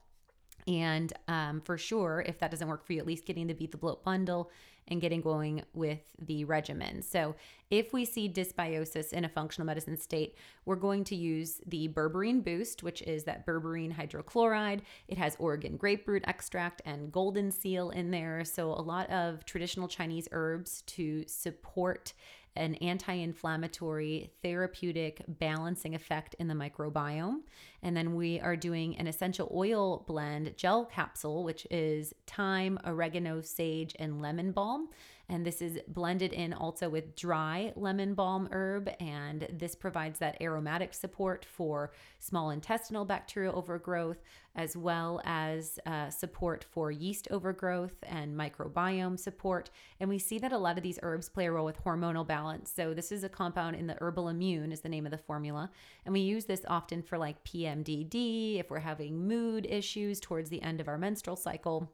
[0.66, 3.72] and um, for sure, if that doesn't work for you, at least getting the Beat
[3.72, 4.50] the Bloat bundle
[4.88, 7.02] and getting going with the regimen.
[7.02, 7.34] So,
[7.70, 12.44] if we see dysbiosis in a functional medicine state, we're going to use the berberine
[12.44, 14.80] boost, which is that berberine hydrochloride.
[15.08, 18.44] It has Oregon grape root extract and golden seal in there.
[18.44, 22.12] So, a lot of traditional Chinese herbs to support
[22.56, 27.40] an anti inflammatory, therapeutic, balancing effect in the microbiome.
[27.82, 33.40] And then we are doing an essential oil blend gel capsule, which is thyme, oregano,
[33.40, 34.88] sage, and lemon balm.
[35.28, 38.90] And this is blended in also with dry lemon balm herb.
[39.00, 44.22] And this provides that aromatic support for small intestinal bacterial overgrowth,
[44.54, 49.70] as well as uh, support for yeast overgrowth and microbiome support.
[49.98, 52.70] And we see that a lot of these herbs play a role with hormonal balance.
[52.70, 55.70] So this is a compound in the Herbal Immune, is the name of the formula.
[56.04, 60.62] And we use this often for like PMDD, if we're having mood issues towards the
[60.62, 61.90] end of our menstrual cycle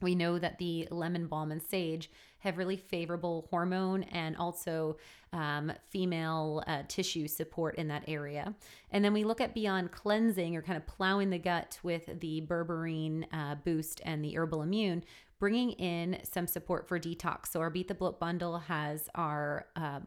[0.00, 2.10] we know that the lemon balm and sage
[2.46, 4.96] have really favorable hormone and also
[5.32, 8.54] um, female uh, tissue support in that area.
[8.90, 12.40] And then we look at beyond cleansing or kind of plowing the gut with the
[12.42, 15.04] berberine uh, boost and the herbal immune,
[15.38, 17.48] bringing in some support for detox.
[17.48, 20.06] So our Beat the Bloat bundle has our um,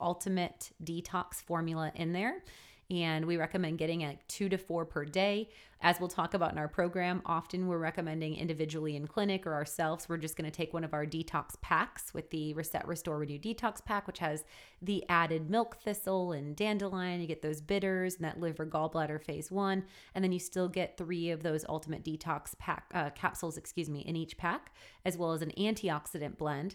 [0.00, 2.42] ultimate detox formula in there
[2.90, 5.50] and we recommend getting like two to four per day.
[5.80, 10.08] As we'll talk about in our program, often we're recommending individually in clinic or ourselves.
[10.08, 13.38] We're just going to take one of our detox packs with the Reset, Restore, Renew
[13.38, 14.44] Detox Pack, which has
[14.82, 17.20] the added milk thistle and dandelion.
[17.20, 19.84] You get those bitters and that liver gallbladder phase one,
[20.16, 24.00] and then you still get three of those ultimate detox pack uh, capsules, excuse me,
[24.00, 24.72] in each pack,
[25.04, 26.74] as well as an antioxidant blend.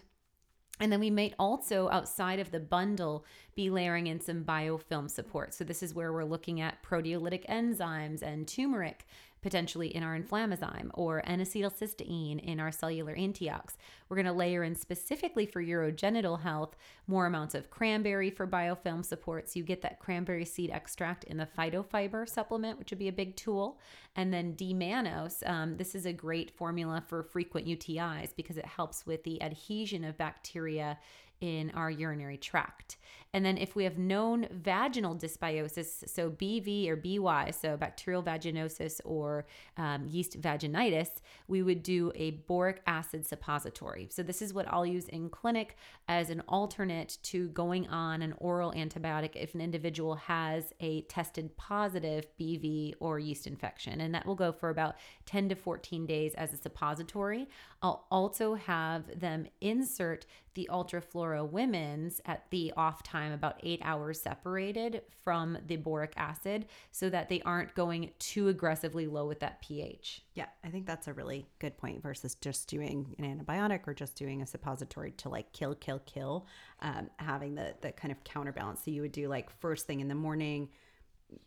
[0.80, 5.54] And then we might also, outside of the bundle, be layering in some biofilm support.
[5.54, 9.06] So, this is where we're looking at proteolytic enzymes and turmeric
[9.44, 13.76] potentially in our inflammasome or N-acetylcysteine in our cellular antiox.
[14.08, 16.76] We're going to layer in specifically for urogenital health
[17.06, 19.50] more amounts of cranberry for biofilm support.
[19.50, 23.12] So you get that cranberry seed extract in the phytofiber supplement, which would be a
[23.12, 23.78] big tool.
[24.16, 25.46] And then D-mannose.
[25.46, 30.04] Um, this is a great formula for frequent UTIs because it helps with the adhesion
[30.04, 30.98] of bacteria
[31.42, 32.96] in our urinary tract.
[33.34, 39.00] And then if we have known vaginal dysbiosis, so BV or BY, so bacterial vaginosis
[39.04, 39.44] or
[39.76, 41.08] um, yeast vaginitis,
[41.48, 44.06] we would do a boric acid suppository.
[44.12, 45.76] So this is what I'll use in clinic
[46.06, 51.56] as an alternate to going on an oral antibiotic if an individual has a tested
[51.56, 54.00] positive BV or yeast infection.
[54.00, 54.94] And that will go for about
[55.26, 57.48] 10 to 14 days as a suppository.
[57.82, 60.24] I'll also have them insert
[60.54, 66.66] the Ultraflora Women's at the off time, about eight hours separated from the boric acid,
[66.90, 70.22] so that they aren't going too aggressively low with that pH.
[70.34, 74.16] Yeah, I think that's a really good point versus just doing an antibiotic or just
[74.16, 76.46] doing a suppository to like kill, kill, kill.
[76.80, 78.84] Um, having the the kind of counterbalance.
[78.84, 80.68] So you would do like first thing in the morning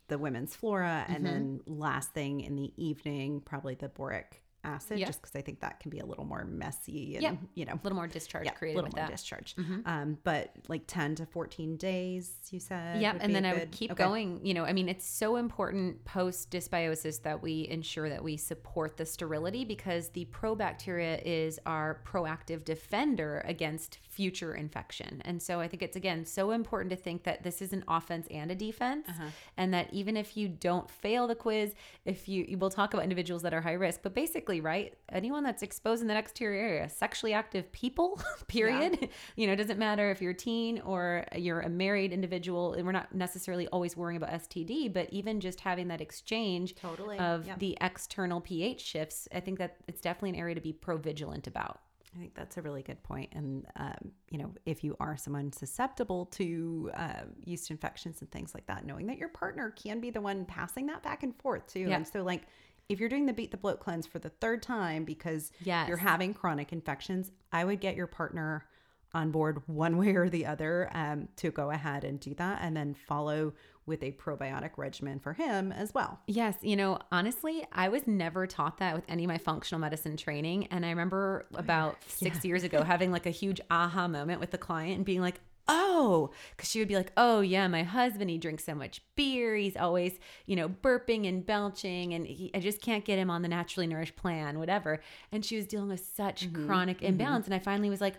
[0.07, 1.25] the women's flora and mm-hmm.
[1.25, 5.79] then last thing in the evening probably the boric acid just because I think that
[5.79, 7.33] can be a little more messy and yeah.
[7.55, 9.11] you know a little more discharge yeah, created a little more that.
[9.11, 9.55] discharge.
[9.55, 9.79] Mm-hmm.
[9.85, 13.01] Um, but like 10 to 14 days you said.
[13.01, 14.03] Yeah, and then I would keep okay.
[14.03, 14.41] going.
[14.43, 18.97] You know, I mean it's so important post dysbiosis that we ensure that we support
[18.97, 25.21] the sterility because the probacteria is our proactive defender against future infection.
[25.25, 28.27] And so I think it's again so important to think that this is an offense
[28.31, 29.29] and a defense uh-huh.
[29.57, 31.73] and that even if you don't fail the quiz,
[32.05, 34.93] if you we'll talk about individuals that are high risk, but basically right?
[35.11, 38.97] Anyone that's exposed in that exterior area, sexually active people, period.
[39.01, 39.07] Yeah.
[39.35, 42.85] You know, it doesn't matter if you're a teen or you're a married individual, and
[42.85, 47.17] we're not necessarily always worrying about STD, but even just having that exchange totally.
[47.19, 47.59] of yep.
[47.59, 51.47] the external pH shifts, I think that it's definitely an area to be pro vigilant
[51.47, 51.81] about.
[52.17, 53.29] I think that's a really good point.
[53.33, 58.53] And, um, you know, if you are someone susceptible to uh, yeast infections and things
[58.55, 61.67] like that, knowing that your partner can be the one passing that back and forth
[61.67, 61.87] too.
[61.91, 62.43] And so, like,
[62.89, 65.87] if you're doing the beat the bloat cleanse for the third time because yes.
[65.87, 68.65] you're having chronic infections, I would get your partner
[69.13, 72.75] on board one way or the other um, to go ahead and do that and
[72.75, 73.53] then follow
[73.85, 76.19] with a probiotic regimen for him as well.
[76.27, 76.55] Yes.
[76.61, 80.67] You know, honestly, I was never taught that with any of my functional medicine training.
[80.67, 82.49] And I remember about six yeah.
[82.49, 86.31] years ago having like a huge aha moment with the client and being like, oh,
[86.55, 89.55] because she would be like, oh, yeah, my husband, he drinks so much beer.
[89.55, 93.41] He's always, you know, burping and belching, and he, I just can't get him on
[93.41, 95.01] the naturally nourished plan, whatever.
[95.31, 96.65] And she was dealing with such mm-hmm.
[96.65, 97.07] chronic mm-hmm.
[97.07, 97.45] imbalance.
[97.45, 98.15] And I finally was like,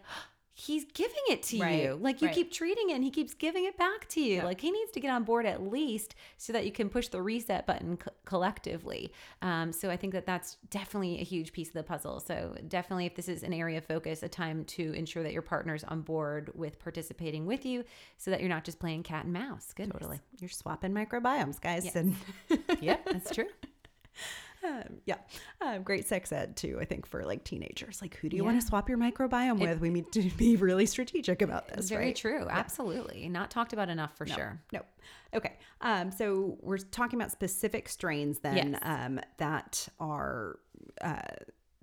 [0.59, 1.83] he's giving it to right.
[1.83, 1.99] you.
[2.01, 2.35] Like you right.
[2.35, 4.43] keep treating it and he keeps giving it back to you.
[4.43, 7.23] Like he needs to get on board at least so that you can push the
[7.23, 9.13] reset button co- collectively.
[9.41, 12.19] Um, so I think that that's definitely a huge piece of the puzzle.
[12.19, 15.43] So definitely if this is an area of focus, a time to ensure that your
[15.43, 17.85] partner's on board with participating with you
[18.17, 19.73] so that you're not just playing cat and mouse.
[19.77, 19.93] Good.
[19.93, 20.19] Totally.
[20.41, 21.85] You're swapping microbiomes, guys.
[21.85, 21.95] Yes.
[21.95, 22.17] And
[22.81, 23.47] yep, that's true.
[24.65, 25.17] Um, yeah,
[25.61, 26.79] um, great sex ed too.
[26.81, 29.81] I think for like teenagers, like who do you want to swap your microbiome with?
[29.81, 31.89] We need to be really strategic about this.
[31.89, 32.17] Very right?
[32.17, 32.47] true.
[32.49, 33.29] Absolutely.
[33.29, 34.61] Not talked about enough for sure.
[34.73, 34.83] No.
[35.35, 35.53] Okay.
[35.81, 38.81] Um, so we're talking about specific strains then Yes.
[38.83, 40.59] um, that are
[41.01, 41.21] uh,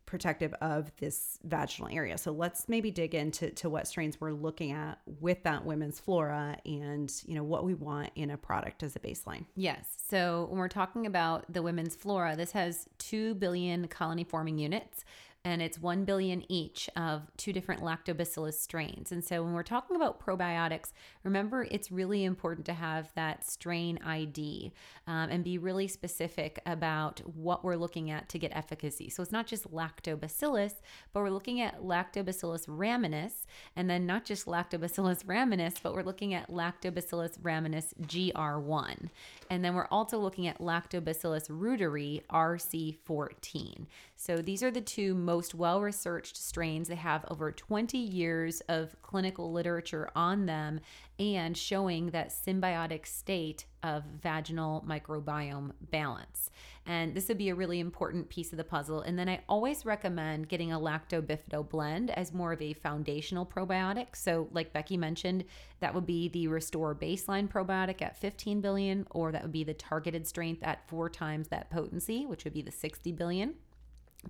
[0.05, 2.17] protective of this vaginal area.
[2.17, 6.57] So let's maybe dig into to what strains we're looking at with that women's flora
[6.65, 9.45] and you know what we want in a product as a baseline.
[9.55, 9.97] Yes.
[10.07, 15.05] So when we're talking about the women's flora, this has 2 billion colony forming units
[15.45, 19.11] and it's 1 billion each of two different lactobacillus strains.
[19.11, 20.91] And so when we're talking about probiotics,
[21.23, 24.73] remember it's really important to have that strain ID
[25.05, 29.09] um, and be really specific about what we're looking at to get efficacy.
[29.09, 30.73] So it's not just lactobacillus,
[31.13, 36.33] but we're looking at lactobacillus rhamnosus and then not just lactobacillus rhamnosus, but we're looking
[36.33, 39.09] at lactobacillus rhamnosus GR1.
[39.49, 43.85] And then we're also looking at Lactobacillus reuteri RC14.
[44.17, 46.87] So these are the two most well researched strains.
[46.87, 50.79] They have over 20 years of clinical literature on them
[51.19, 56.49] and showing that symbiotic state of vaginal microbiome balance.
[56.85, 59.01] And this would be a really important piece of the puzzle.
[59.01, 63.45] And then I always recommend getting a lacto bifido blend as more of a foundational
[63.45, 64.15] probiotic.
[64.15, 65.43] So, like Becky mentioned,
[65.81, 69.73] that would be the Restore baseline probiotic at 15 billion, or that would be the
[69.73, 73.55] targeted strength at four times that potency, which would be the 60 billion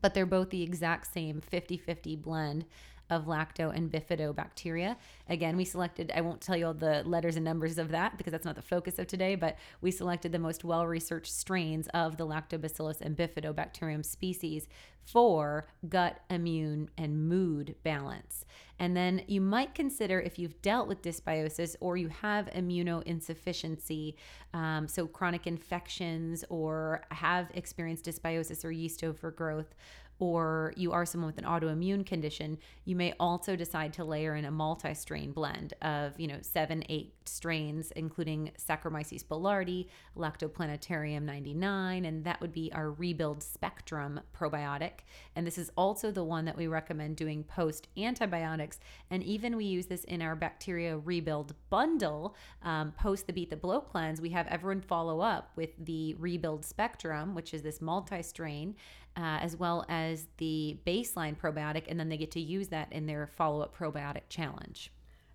[0.01, 2.65] but they're both the exact same 50 50 blend
[3.09, 4.95] of lacto and bifidobacteria.
[5.29, 8.31] Again, we selected, I won't tell you all the letters and numbers of that because
[8.31, 12.17] that's not the focus of today, but we selected the most well researched strains of
[12.17, 14.67] the lactobacillus and bifidobacterium species
[15.05, 18.43] for gut, immune, and mood balance.
[18.79, 24.15] And then you might consider if you've dealt with dysbiosis or you have immunoinsufficiency,
[24.53, 29.75] um, so chronic infections, or have experienced dysbiosis or yeast overgrowth,
[30.19, 34.45] or you are someone with an autoimmune condition, you may also decide to layer in
[34.45, 42.05] a multi-strain blend of, you know, seven, eight strains, including Saccharomyces boulardii, Lacto plantarum 99,
[42.05, 44.99] and that would be our Rebuild Spectrum probiotic.
[45.35, 48.79] And this is also the one that we recommend doing post antibiotics.
[49.09, 53.57] And even we use this in our bacteria rebuild bundle um, post the Beat the
[53.57, 54.21] Bloat cleanse.
[54.21, 58.75] We have everyone follow up with the Rebuild Spectrum, which is this multi strain.
[59.17, 63.05] Uh, as well as the baseline probiotic, and then they get to use that in
[63.05, 64.91] their follow up probiotic challenge.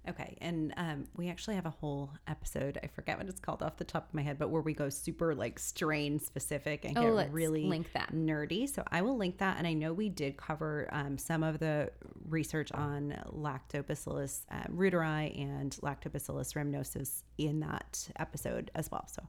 [0.09, 2.79] Okay, and um, we actually have a whole episode.
[2.83, 4.89] I forget what it's called off the top of my head, but where we go
[4.89, 8.13] super like strain specific and Oh, get really link that.
[8.13, 8.67] nerdy.
[8.69, 11.91] So I will link that, and I know we did cover um, some of the
[12.29, 19.07] research on Lactobacillus um, reuteri and Lactobacillus rhamnosus in that episode as well.
[19.07, 19.23] So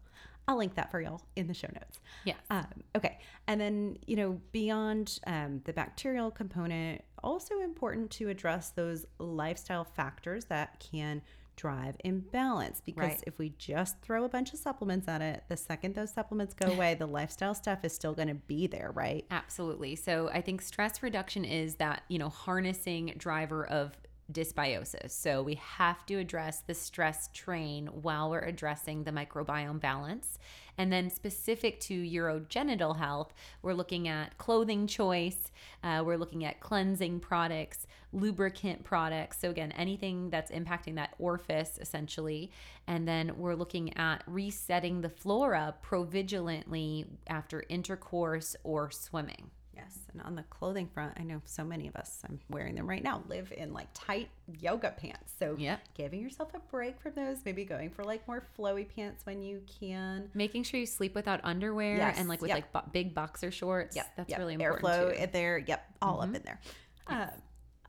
[0.47, 1.99] I'll link that for y'all in the show notes.
[2.25, 2.33] Yeah.
[2.49, 2.65] Um,
[2.95, 3.19] okay.
[3.47, 9.83] And then, you know, beyond um, the bacterial component, also important to address those lifestyle
[9.85, 11.21] factors that can
[11.57, 13.23] drive imbalance because Right.
[13.27, 16.71] if we just throw a bunch of supplements at it, the second those supplements go
[16.71, 19.25] away, the lifestyle stuff is still going to be there, right?
[19.29, 19.95] Absolutely.
[19.95, 23.91] So I think stress reduction is that, you know, harnessing driver of
[24.31, 25.11] dysbiosis.
[25.11, 30.37] So we have to address the stress train while we're addressing the microbiome balance.
[30.77, 35.51] And then specific to urogenital health, we're looking at clothing choice,
[35.83, 39.39] uh, we're looking at cleansing products, lubricant products.
[39.39, 42.51] So again, anything that's impacting that orifice essentially.
[42.87, 49.51] And then we're looking at resetting the flora provigilantly after intercourse or swimming.
[49.83, 49.97] Yes.
[50.13, 53.03] And on the clothing front, I know so many of us, I'm wearing them right
[53.03, 54.29] now, live in like tight
[54.59, 55.33] yoga pants.
[55.39, 55.79] So Yep.
[55.95, 59.61] giving yourself a break from those, maybe going for like more flowy pants when you
[59.79, 60.29] can.
[60.33, 62.57] Making sure you sleep without underwear Yes, and like with yep.
[62.57, 63.95] like bo- big boxer shorts.
[63.95, 64.39] Yep, that's yep.
[64.39, 65.11] really important Airflow.
[65.13, 65.23] Mm-hmm.
[65.23, 65.57] in there.
[65.57, 66.59] Yep, all up in there.
[67.07, 67.29] Um,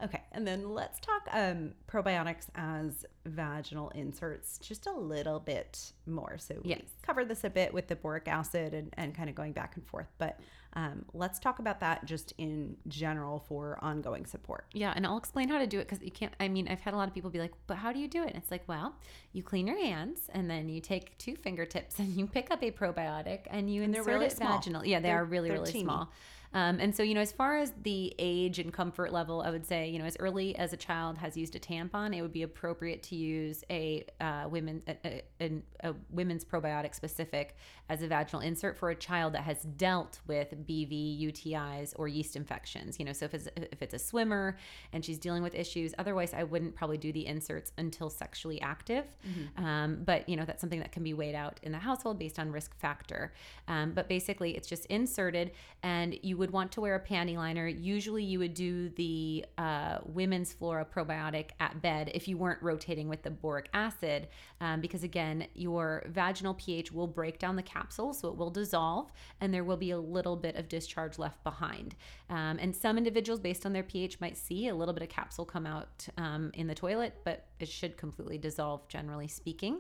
[0.03, 6.37] okay, and then let's talk um, probiotics as vaginal inserts just a little bit more.
[6.39, 6.83] So we Yes.
[7.03, 9.87] covered this a bit with the boric acid and, and kind of going back and
[9.87, 10.39] forth, but
[10.75, 14.65] um, let's talk about that just in general for ongoing support.
[14.73, 16.33] Yeah, and I'll explain how to do it because you can't.
[16.41, 18.23] I mean, I've had a lot of people be like, "But how do you do
[18.23, 18.95] it?" And it's like, well,
[19.35, 22.71] you clean your hands and then you take two fingertips and you pick up a
[22.71, 24.57] probiotic and you And they're insert really it small.
[24.57, 24.85] vaginal.
[24.87, 25.85] Yeah, they They're- are really really teeny.
[25.85, 26.11] small.
[26.55, 29.67] Um, and so, you know, as far as the age and comfort level, I would
[29.67, 32.43] say, you know, as early as a child has used a tampon, it would be
[32.43, 37.57] appropriate to use a uh, women a, a, a women's probiotic specific
[37.89, 42.37] as a vaginal insert for a child that has dealt with BV, UTIs, or yeast
[42.37, 42.99] infections.
[42.99, 44.57] You know, so if it's if it's a swimmer
[44.93, 49.05] and she's dealing with issues, otherwise I wouldn't probably do the inserts until sexually active.
[49.27, 49.65] Mm-hmm.
[49.65, 52.39] Um, but you know, that's something that can be weighed out in the household based
[52.39, 53.33] on risk factor.
[53.69, 57.69] Um, but basically, it's just inserted, and you would want to wear a panty liner.
[57.69, 63.09] Usually, you would do the uh, women's flora probiotic at bed if you weren't rotating
[63.09, 64.27] with the boric acid,
[64.61, 69.13] um, because again, your vaginal pH will break down the capsule, so it will dissolve,
[69.41, 71.95] and there will be a little bit of discharge left behind.
[72.29, 75.45] Um, and some individuals, based on their pH, might see a little bit of capsule
[75.45, 79.79] come out um, in the toilet, but it should completely dissolve, generally speaking.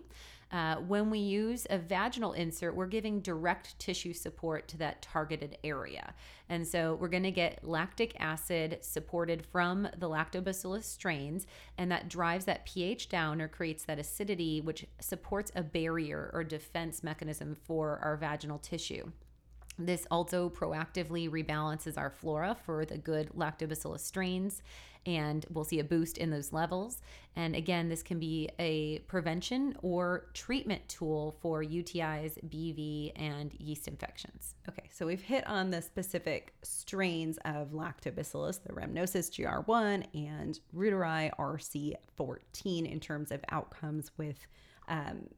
[0.52, 5.56] Uh, when we use a vaginal insert, we're giving direct tissue support to that targeted
[5.64, 6.12] area.
[6.50, 11.46] And so we're going to get lactic acid supported from the lactobacillus strains,
[11.78, 16.44] and that drives that pH down or creates that acidity, which supports a barrier or
[16.44, 19.10] defense mechanism for our vaginal tissue.
[19.78, 24.62] This also proactively rebalances our flora for the good lactobacillus strains,
[25.06, 27.00] and we'll see a boost in those levels.
[27.34, 33.88] And again, this can be a prevention or treatment tool for UTIs, BV, and yeast
[33.88, 34.54] infections.
[34.68, 41.34] Okay, so we've hit on the specific strains of lactobacillus, the rhamnosus GR1 and reuteri
[41.36, 44.46] RC14 in terms of outcomes with
[44.88, 45.28] um,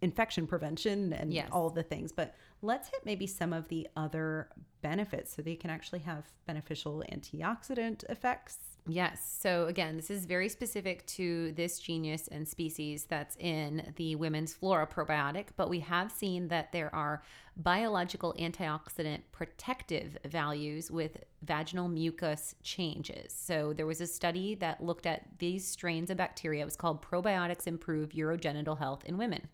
[0.00, 1.48] infection prevention and yes.
[1.52, 2.12] all the things.
[2.12, 4.48] But let's hit maybe some of the other
[4.82, 8.58] benefits so they can actually have beneficial antioxidant effects.
[8.86, 9.36] Yes.
[9.40, 14.54] So again, this is very specific to this genus and species that's in the women's
[14.54, 17.22] flora probiotic, but we have seen that there are
[17.56, 23.34] biological antioxidant protective values with vaginal mucus changes.
[23.34, 26.62] So there was a study that looked at these strains of bacteria.
[26.62, 29.48] It was called Probiotics Improve Urogenital Health in Women.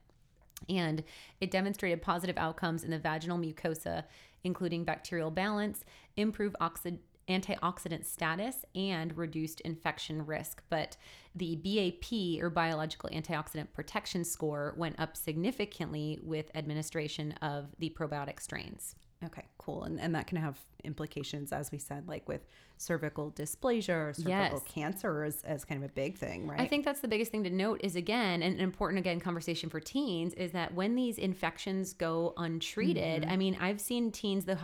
[0.69, 1.05] And
[1.41, 4.05] it demonstrated positive outcomes in the vaginal mucosa,
[4.45, 5.85] including bacterial balance,
[6.17, 6.99] improved oxid-
[7.29, 10.63] antioxidant status, and reduced infection risk.
[10.71, 10.97] But
[11.35, 18.41] the BAP, or biological antioxidant protection score, went up significantly with administration of the probiotic
[18.41, 18.95] strains.
[19.25, 19.85] Okay, cool.
[19.85, 22.47] And, and that can have implications, as we said, like with
[22.79, 24.63] cervical dysplasia or cervical yes.
[24.69, 26.61] cancer as, as kind of a big thing, right?
[26.61, 29.81] I think that's the biggest thing to note is again, an important again conversation for
[29.81, 33.31] teens is that when these infections go untreated, mm-hmm.
[33.31, 34.59] I mean, I've seen teens the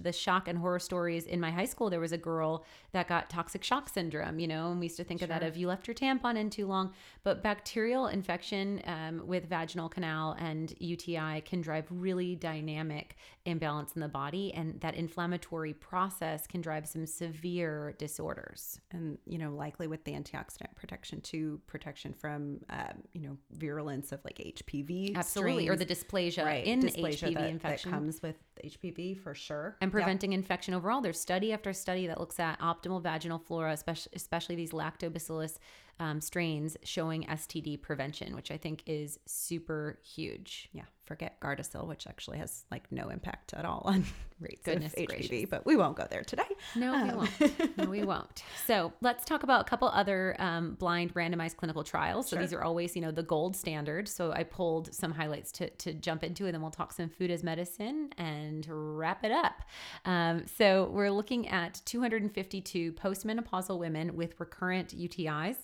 [0.00, 1.88] the shock and horror stories in my high school.
[1.88, 5.04] There was a girl that got toxic shock syndrome, you know, and we used to
[5.04, 5.26] think sure.
[5.26, 6.92] of that if you left your tampon in too long.
[7.22, 14.00] But bacterial infection um, with vaginal canal and UTI can drive really dynamic imbalance in
[14.00, 18.80] the body, and that inflammatory process can drive some severe disorders.
[18.90, 24.10] And, you know, likely with the antioxidant protection to protection from, um, you know, virulence
[24.10, 25.14] of like HPV.
[25.14, 25.64] Absolutely.
[25.64, 25.70] Strains.
[25.70, 26.64] Or the dysplasia right.
[26.64, 27.90] in dysplasia HPV that, infection.
[27.90, 29.76] That comes with HPV for sure.
[29.80, 30.38] And preventing yep.
[30.38, 31.00] infection overall.
[31.00, 35.58] There's study after study that looks at optimal vaginal flora, especially, especially these lactobacillus
[36.00, 40.68] um, strains showing STD prevention, which I think is super huge.
[40.72, 44.02] Yeah, forget Gardasil, which actually has like no impact at all on
[44.40, 45.50] rates Goodness of HPV, gracious.
[45.50, 46.48] but we won't go there today.
[46.74, 47.08] No, um.
[47.08, 47.76] we won't.
[47.76, 48.42] No, we won't.
[48.66, 52.28] So let's talk about a couple other um, blind randomized clinical trials.
[52.28, 52.42] So sure.
[52.42, 54.08] these are always, you know, the gold standard.
[54.08, 57.30] So I pulled some highlights to, to jump into, and then we'll talk some food
[57.30, 59.64] as medicine and wrap it up.
[60.06, 65.56] Um, so we're looking at 252 postmenopausal women with recurrent UTIs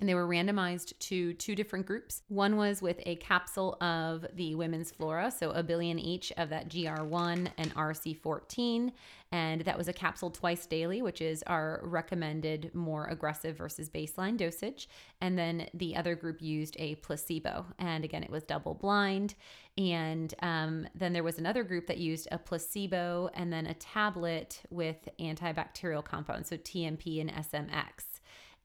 [0.00, 2.22] and they were randomized to two different groups.
[2.28, 6.68] One was with a capsule of the women's flora, so a billion each of that
[6.68, 8.92] GR1 and RC14.
[9.30, 14.38] And that was a capsule twice daily, which is our recommended more aggressive versus baseline
[14.38, 14.88] dosage.
[15.20, 17.66] And then the other group used a placebo.
[17.78, 19.34] And again, it was double blind.
[19.76, 24.62] And um, then there was another group that used a placebo and then a tablet
[24.70, 28.07] with antibacterial compounds, so TMP and SMX.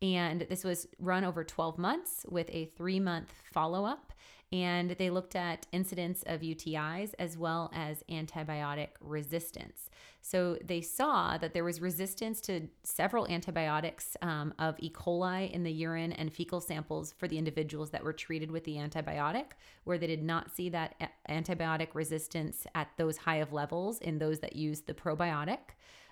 [0.03, 4.11] And this was run over 12 months with a three month follow up.
[4.51, 9.89] And they looked at incidence of UTIs as well as antibiotic resistance.
[10.21, 14.91] So they saw that there was resistance to several antibiotics um, of E.
[14.91, 18.75] coli in the urine and fecal samples for the individuals that were treated with the
[18.75, 19.53] antibiotic,
[19.85, 24.39] where they did not see that antibiotic resistance at those high of levels in those
[24.39, 25.59] that used the probiotic.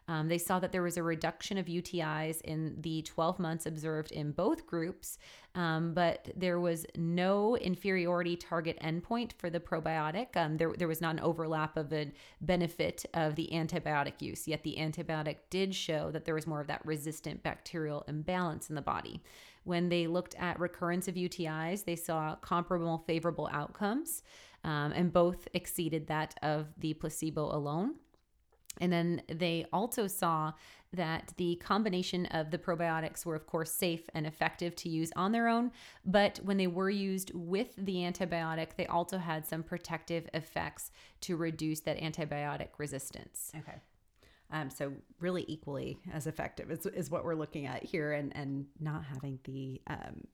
[0.08, 4.12] Um, they saw that there was a reduction of UTIs in the 12 months observed
[4.12, 5.18] in both groups,
[5.56, 10.36] um, but there was no inferiority target endpoint for the probiotic.
[10.36, 14.64] Um, there, there was not an overlap of a benefit of the antibiotic use, yet
[14.64, 18.82] the antibiotic did show that there was more of that resistant bacterial imbalance in the
[18.82, 19.22] body.
[19.64, 24.24] When they looked at recurrence of UTIs, they saw comparable favorable outcomes,
[24.64, 27.96] um, and both exceeded that of the placebo alone.
[28.80, 30.54] And then they also saw
[30.94, 35.32] that the combination of the probiotics were, of course, safe and effective to use on
[35.32, 35.72] their own.
[36.06, 40.92] But when they were used with the antibiotic, they also had some protective effects
[41.22, 43.52] to reduce that antibiotic resistance.
[43.58, 43.78] Okay.
[44.52, 44.92] Um, so
[45.22, 49.40] really equally as effective is, is what we're looking at here and, and not having
[49.46, 50.26] the um,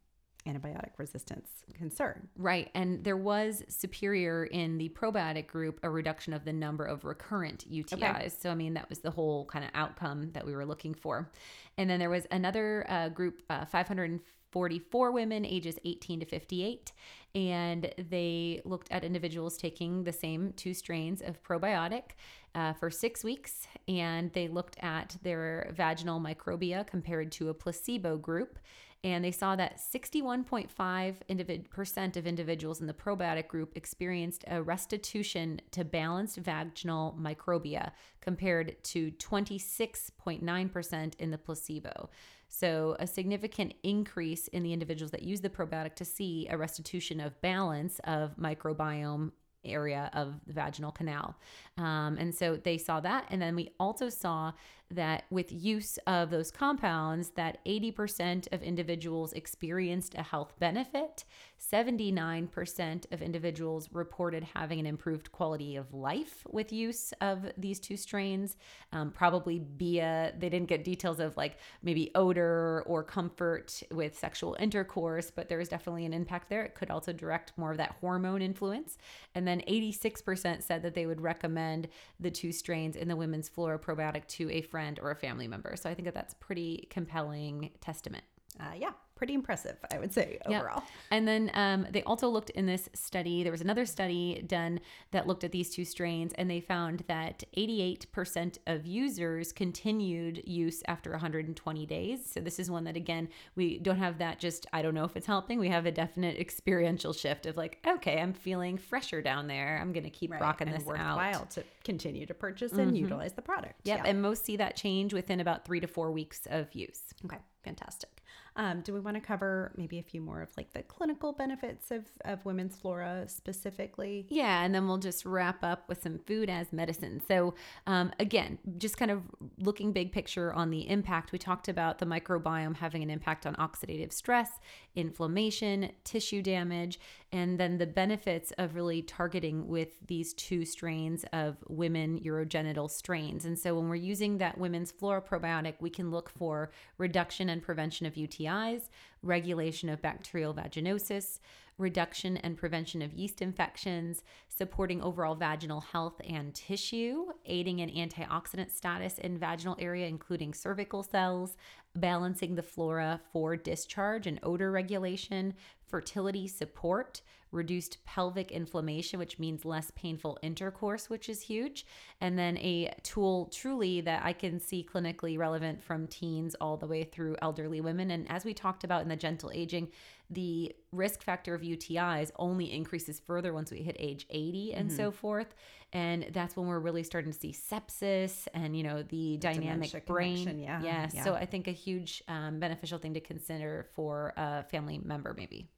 [0.47, 2.27] antibiotic resistance concern.
[2.37, 2.69] Right.
[2.73, 7.69] And there was superior in the probiotic group, a reduction of the number of recurrent
[7.69, 7.93] UTIs.
[7.93, 8.29] Okay.
[8.29, 11.29] So, I mean, that was the whole kind of outcome that we were looking for.
[11.77, 16.91] And then there was another uh, group, uh, 544 women ages 18 to 58.
[17.35, 22.11] And they looked at individuals taking the same two strains of probiotic
[22.55, 23.67] uh, for six weeks.
[23.87, 28.57] And they looked at their vaginal microbia compared to a placebo group
[29.03, 35.61] and they saw that 61.5% individ- of individuals in the probiotic group experienced a restitution
[35.71, 37.91] to balanced vaginal microbia
[38.21, 42.09] compared to 26.9% in the placebo.
[42.49, 47.19] So, a significant increase in the individuals that use the probiotic to see a restitution
[47.19, 49.31] of balance of microbiome
[49.65, 51.35] area of the vaginal canal.
[51.77, 53.25] Um, and so they saw that.
[53.29, 54.53] And then we also saw
[54.91, 61.25] that with use of those compounds that 80% of individuals experienced a health benefit
[61.59, 67.97] 79% of individuals reported having an improved quality of life with use of these two
[67.97, 68.55] strains
[68.93, 74.55] um, probably via they didn't get details of like maybe odor or comfort with sexual
[74.59, 76.63] intercourse but there was definitely an impact there.
[76.63, 78.97] It could also direct more of that hormone influence.
[79.35, 81.87] And then 86% said that they would recommend
[82.19, 85.47] the two strains in the women's flora probiotic to a friend friend or a family
[85.47, 85.75] member.
[85.75, 88.23] So I think that that's pretty compelling testament.
[88.59, 90.83] Uh, yeah, pretty impressive, I would say overall.
[91.11, 94.79] And then um, they also looked in this study, there was another study done
[95.11, 100.83] that looked at these two strains, and they found that 88% of users continued use
[100.87, 102.29] after 120 days.
[102.31, 105.17] So this is one that, again, we don't have that just, I don't know if
[105.17, 105.59] it's helping.
[105.59, 109.79] We have a definite experiential shift of like, okay, I'm feeling fresher down there.
[109.81, 110.41] I'm going to keep right.
[110.41, 111.49] rocking and this worthwhile out.
[111.51, 112.95] to continue to purchase and mm-hmm.
[112.95, 113.81] utilize the product.
[113.83, 113.97] Yep.
[114.03, 114.09] Yeah.
[114.09, 117.01] And most see that change within about three to four weeks of use.
[117.25, 118.16] Okay, fantastic.
[118.57, 121.91] Um, do we want to cover maybe a few more of like the clinical benefits
[121.91, 124.25] of, of women's flora specifically?
[124.29, 127.21] Yeah, and then we'll just wrap up with some food as medicine.
[127.27, 127.53] So,
[127.85, 129.21] um, again, just kind of
[129.59, 133.53] looking big picture on the impact, we talked about the microbiome having an impact on
[133.55, 134.49] oxidative stress,
[134.95, 136.99] inflammation, tissue damage,
[137.31, 143.45] and then the benefits of really targeting with these two strains of women urogenital strains.
[143.45, 147.61] And so, when we're using that women's flora probiotic, we can look for reduction and
[147.61, 148.89] prevention of UTI UTIs,
[149.21, 151.39] regulation of bacterial vaginosis,
[151.77, 158.71] reduction and prevention of yeast infections, supporting overall vaginal health and tissue, aiding in antioxidant
[158.71, 161.55] status in vaginal area, including cervical cells,
[161.95, 165.53] balancing the flora for discharge and odor regulation,
[165.87, 167.21] fertility support,
[167.51, 171.85] reduced pelvic inflammation, which means less painful intercourse, which is huge.
[172.21, 176.87] And then a tool truly that I can see clinically relevant from teens all the
[176.87, 178.11] way through elderly women.
[178.11, 179.89] And as we talked about in the gentle aging,
[180.29, 184.97] the risk factor of UTIs only increases further once we hit age 80 and mm-hmm.
[184.97, 185.55] so forth.
[185.93, 190.05] And that's when we're really starting to see sepsis and, you know, the, the dynamic
[190.05, 190.59] brain.
[190.59, 190.81] Yeah.
[190.81, 191.07] yeah.
[191.23, 195.69] So I think a huge um, beneficial thing to consider for a family member, maybe.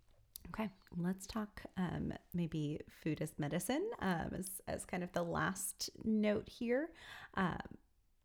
[0.50, 5.90] Okay, let's talk um, maybe food as medicine um, as, as kind of the last
[6.04, 6.90] note here.
[7.36, 7.60] Um,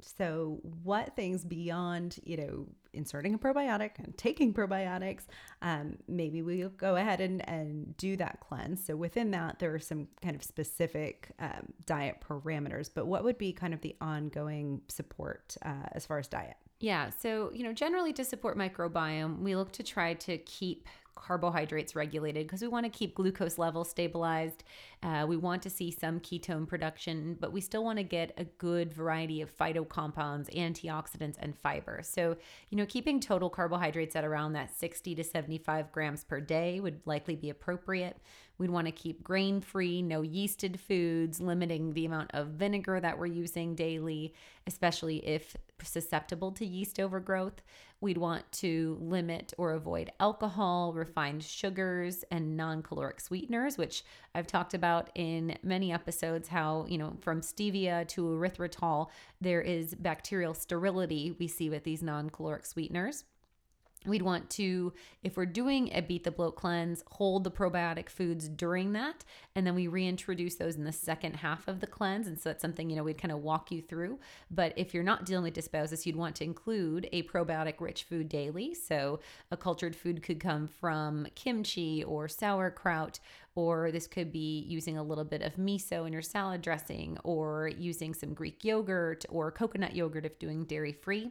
[0.00, 5.22] so, what things beyond, you know, inserting a probiotic and taking probiotics,
[5.62, 8.84] um, maybe we'll go ahead and, and do that cleanse.
[8.84, 13.38] So, within that, there are some kind of specific um, diet parameters, but what would
[13.38, 16.56] be kind of the ongoing support uh, as far as diet?
[16.80, 17.10] Yeah.
[17.10, 22.46] So, you know, generally to support microbiome, we look to try to keep carbohydrates regulated
[22.46, 24.64] because we want to keep glucose levels stabilized.
[25.02, 28.44] Uh, we want to see some ketone production, but we still want to get a
[28.44, 32.00] good variety of phytocompounds, antioxidants, and fiber.
[32.02, 32.36] So,
[32.70, 37.00] you know, keeping total carbohydrates at around that 60 to 75 grams per day would
[37.04, 38.18] likely be appropriate.
[38.58, 43.18] We'd want to keep grain free, no yeasted foods, limiting the amount of vinegar that
[43.18, 44.32] we're using daily,
[44.66, 47.62] especially if susceptible to yeast overgrowth.
[48.00, 54.46] We'd want to limit or avoid alcohol, refined sugars, and non caloric sweeteners, which I've
[54.46, 59.08] talked about in many episodes how, you know, from stevia to erythritol,
[59.40, 63.24] there is bacterial sterility we see with these non caloric sweeteners.
[64.06, 64.92] We'd want to,
[65.22, 69.24] if we're doing a beat the bloat cleanse, hold the probiotic foods during that,
[69.56, 72.26] and then we reintroduce those in the second half of the cleanse.
[72.26, 74.18] And so that's something, you know, we'd kind of walk you through.
[74.50, 78.28] But if you're not dealing with dysbiosis, you'd want to include a probiotic rich food
[78.28, 78.74] daily.
[78.74, 83.20] So a cultured food could come from kimchi or sauerkraut,
[83.54, 87.70] or this could be using a little bit of miso in your salad dressing, or
[87.78, 91.30] using some Greek yogurt or coconut yogurt if doing dairy free.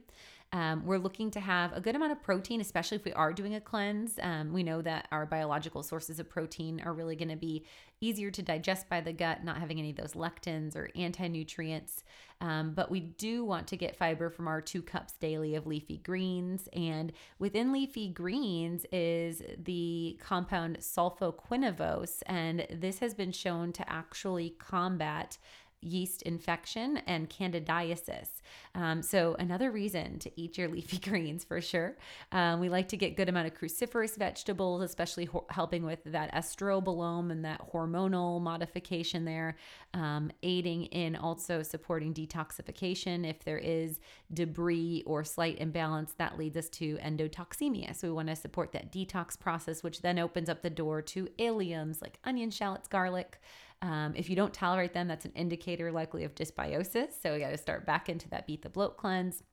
[0.54, 3.56] Um, we're looking to have a good amount of protein, especially if we are doing
[3.56, 4.20] a cleanse.
[4.22, 7.66] Um, we know that our biological sources of protein are really going to be
[8.00, 12.04] easier to digest by the gut, not having any of those lectins or anti nutrients.
[12.40, 15.98] Um, but we do want to get fiber from our two cups daily of leafy
[15.98, 16.70] greens.
[16.74, 22.22] And within leafy greens is the compound sulfoquinovose.
[22.28, 25.38] And this has been shown to actually combat
[25.84, 28.28] yeast infection and candidiasis.
[28.76, 31.98] Um, so another reason to eat your leafy greens for sure.
[32.32, 36.34] Um, we like to get good amount of cruciferous vegetables, especially ho- helping with that
[36.34, 39.58] estrobolome and that hormonal modification there,
[39.94, 43.28] um, aiding in also supporting detoxification.
[43.30, 44.00] If there is
[44.34, 47.96] debris or slight imbalance, that leads us to endotoxemia.
[47.96, 51.28] So we want to support that detox process, which then opens up the door to
[51.40, 53.40] alliums like onion, shallots, garlic.
[53.84, 57.22] Um, if you don't tolerate them, that's an indicator likely of dysbiosis.
[57.22, 59.44] So we got to start back into that beat the bloat cleanse.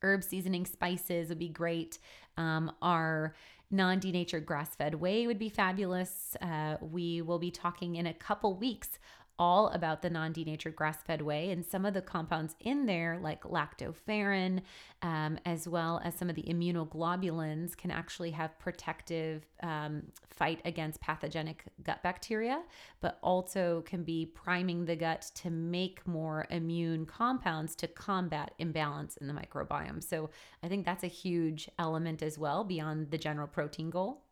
[0.00, 1.98] Herb seasoning spices would be great.
[2.36, 3.34] Um, our
[3.72, 6.36] non denatured grass fed whey would be fabulous.
[6.40, 8.90] Uh, we will be talking in a couple weeks
[9.38, 13.18] all about the non denatured grass fed whey and some of the compounds in there,
[13.22, 14.60] like lactoferrin,
[15.02, 21.00] um, as well as some of the immunoglobulins, can actually have protective um, fight against
[21.00, 22.62] pathogenic gut bacteria,
[23.00, 29.16] but also can be priming the gut to make more immune compounds to combat imbalance
[29.18, 30.02] in the microbiome.
[30.02, 30.30] So
[30.62, 34.22] I think that's a huge element as well beyond the general protein goal.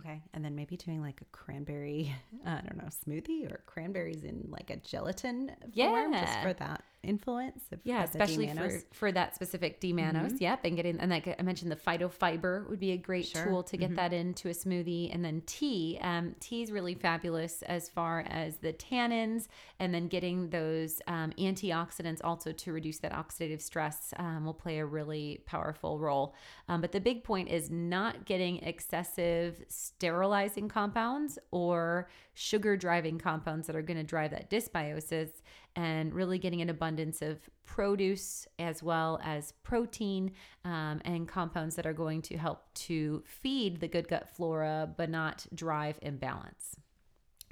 [0.00, 0.22] Okay.
[0.34, 2.14] And then maybe doing like a cranberry,
[2.46, 6.24] I don't know, smoothie or cranberries in like a gelatin form Yeah.
[6.24, 7.62] just for that influence.
[7.72, 10.40] Of, Yeah, especially for, for that specific D mannose.
[10.40, 10.60] Yep.
[10.64, 13.44] And getting, and like I mentioned, the phytofiber would be a great Sure.
[13.44, 15.12] tool to get that into a smoothie.
[15.12, 15.98] And then tea.
[16.02, 19.48] Um, tea is really fabulous as far as the tannins
[19.78, 24.78] and then getting those um, antioxidants also to reduce that oxidative stress um, will play
[24.78, 26.34] a really powerful role.
[26.68, 33.66] Um, but the big point is not getting excessive sterilizing compounds or sugar driving compounds
[33.66, 35.30] that are going to drive that dysbiosis
[35.76, 40.32] and really getting an abundance of produce as well as protein
[40.64, 45.08] um, and compounds that are going to help to feed the good gut flora but
[45.08, 46.76] not drive imbalance.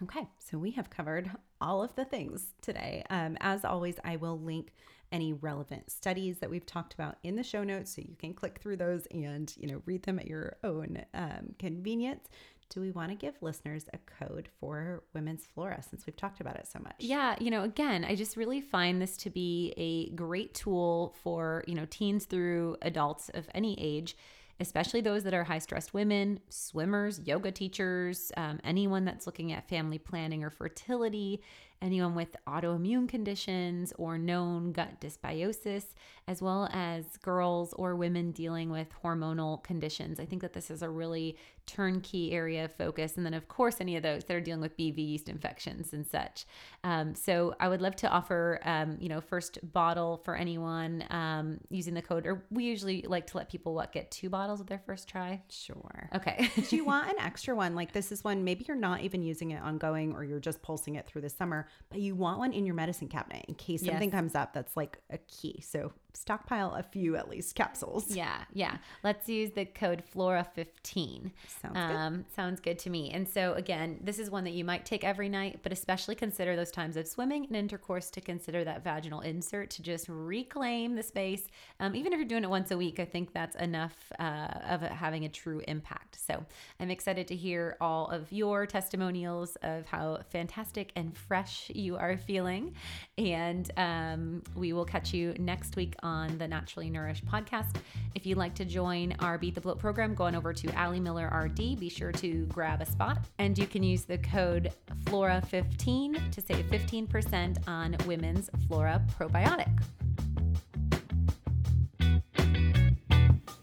[0.02, 3.02] Okay, so we have covered all of the things today.
[3.10, 4.72] Um, as always, I will link
[5.10, 8.58] any relevant studies that we've talked about in the show notes, so you can click
[8.60, 12.28] through those and you know read them at your own um, convenience.
[12.70, 16.56] Do we want to give listeners a code for Women's Flora since we've talked about
[16.56, 16.96] it so much?
[16.98, 21.64] Yeah, you know, again, I just really find this to be a great tool for,
[21.66, 24.16] you know, teens through adults of any age,
[24.60, 29.66] especially those that are high stressed women, swimmers, yoga teachers, um, anyone that's looking at
[29.68, 31.40] family planning or fertility,
[31.80, 35.86] anyone with autoimmune conditions or known gut dysbiosis,
[36.26, 40.20] as well as girls or women dealing with hormonal conditions.
[40.20, 41.36] I think that this is a really
[41.68, 43.16] turnkey area of focus.
[43.16, 46.04] And then, of course, any of those that are dealing with BV yeast infections and
[46.04, 46.46] such.
[46.82, 51.58] Um, so I would love to offer, um, you know, first bottle for anyone um,
[51.70, 54.68] using the code, or we usually like to let people what get two bottles with
[54.68, 55.42] their first try.
[55.50, 56.08] Sure.
[56.14, 56.50] Okay.
[56.68, 57.74] Do you want an extra one?
[57.74, 60.96] Like this is one, maybe you're not even using it ongoing or you're just pulsing
[60.96, 64.10] it through the summer, but you want one in your medicine cabinet in case something
[64.10, 65.60] comes up that's like a key.
[65.60, 68.14] So stockpile a few at least capsules.
[68.14, 68.78] Yeah, yeah.
[69.04, 71.30] Let's use the code Flora15.
[71.62, 71.76] Sounds good.
[71.76, 73.10] Um, sounds good to me.
[73.10, 76.56] And so, again, this is one that you might take every night, but especially consider
[76.56, 81.02] those times of swimming and intercourse to consider that vaginal insert to just reclaim the
[81.02, 81.48] space.
[81.80, 84.82] Um, even if you're doing it once a week, I think that's enough uh, of
[84.82, 86.18] it having a true impact.
[86.26, 86.44] So,
[86.80, 92.16] I'm excited to hear all of your testimonials of how fantastic and fresh you are
[92.16, 92.74] feeling.
[93.16, 97.76] And um, we will catch you next week on the Naturally Nourished podcast.
[98.14, 101.00] If you'd like to join our Beat the Bloat program, go on over to Ali
[101.00, 101.78] Miller RD.
[101.78, 104.72] Be sure to grab a spot, and you can use the code
[105.04, 109.68] Flora15 to save 15% on women's Flora probiotic.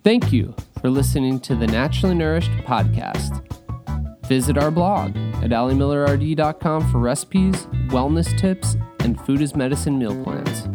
[0.03, 3.41] Thank you for listening to the Naturally Nourished podcast.
[4.27, 10.74] Visit our blog at alimillerrd.com for recipes, wellness tips, and food as medicine meal plans.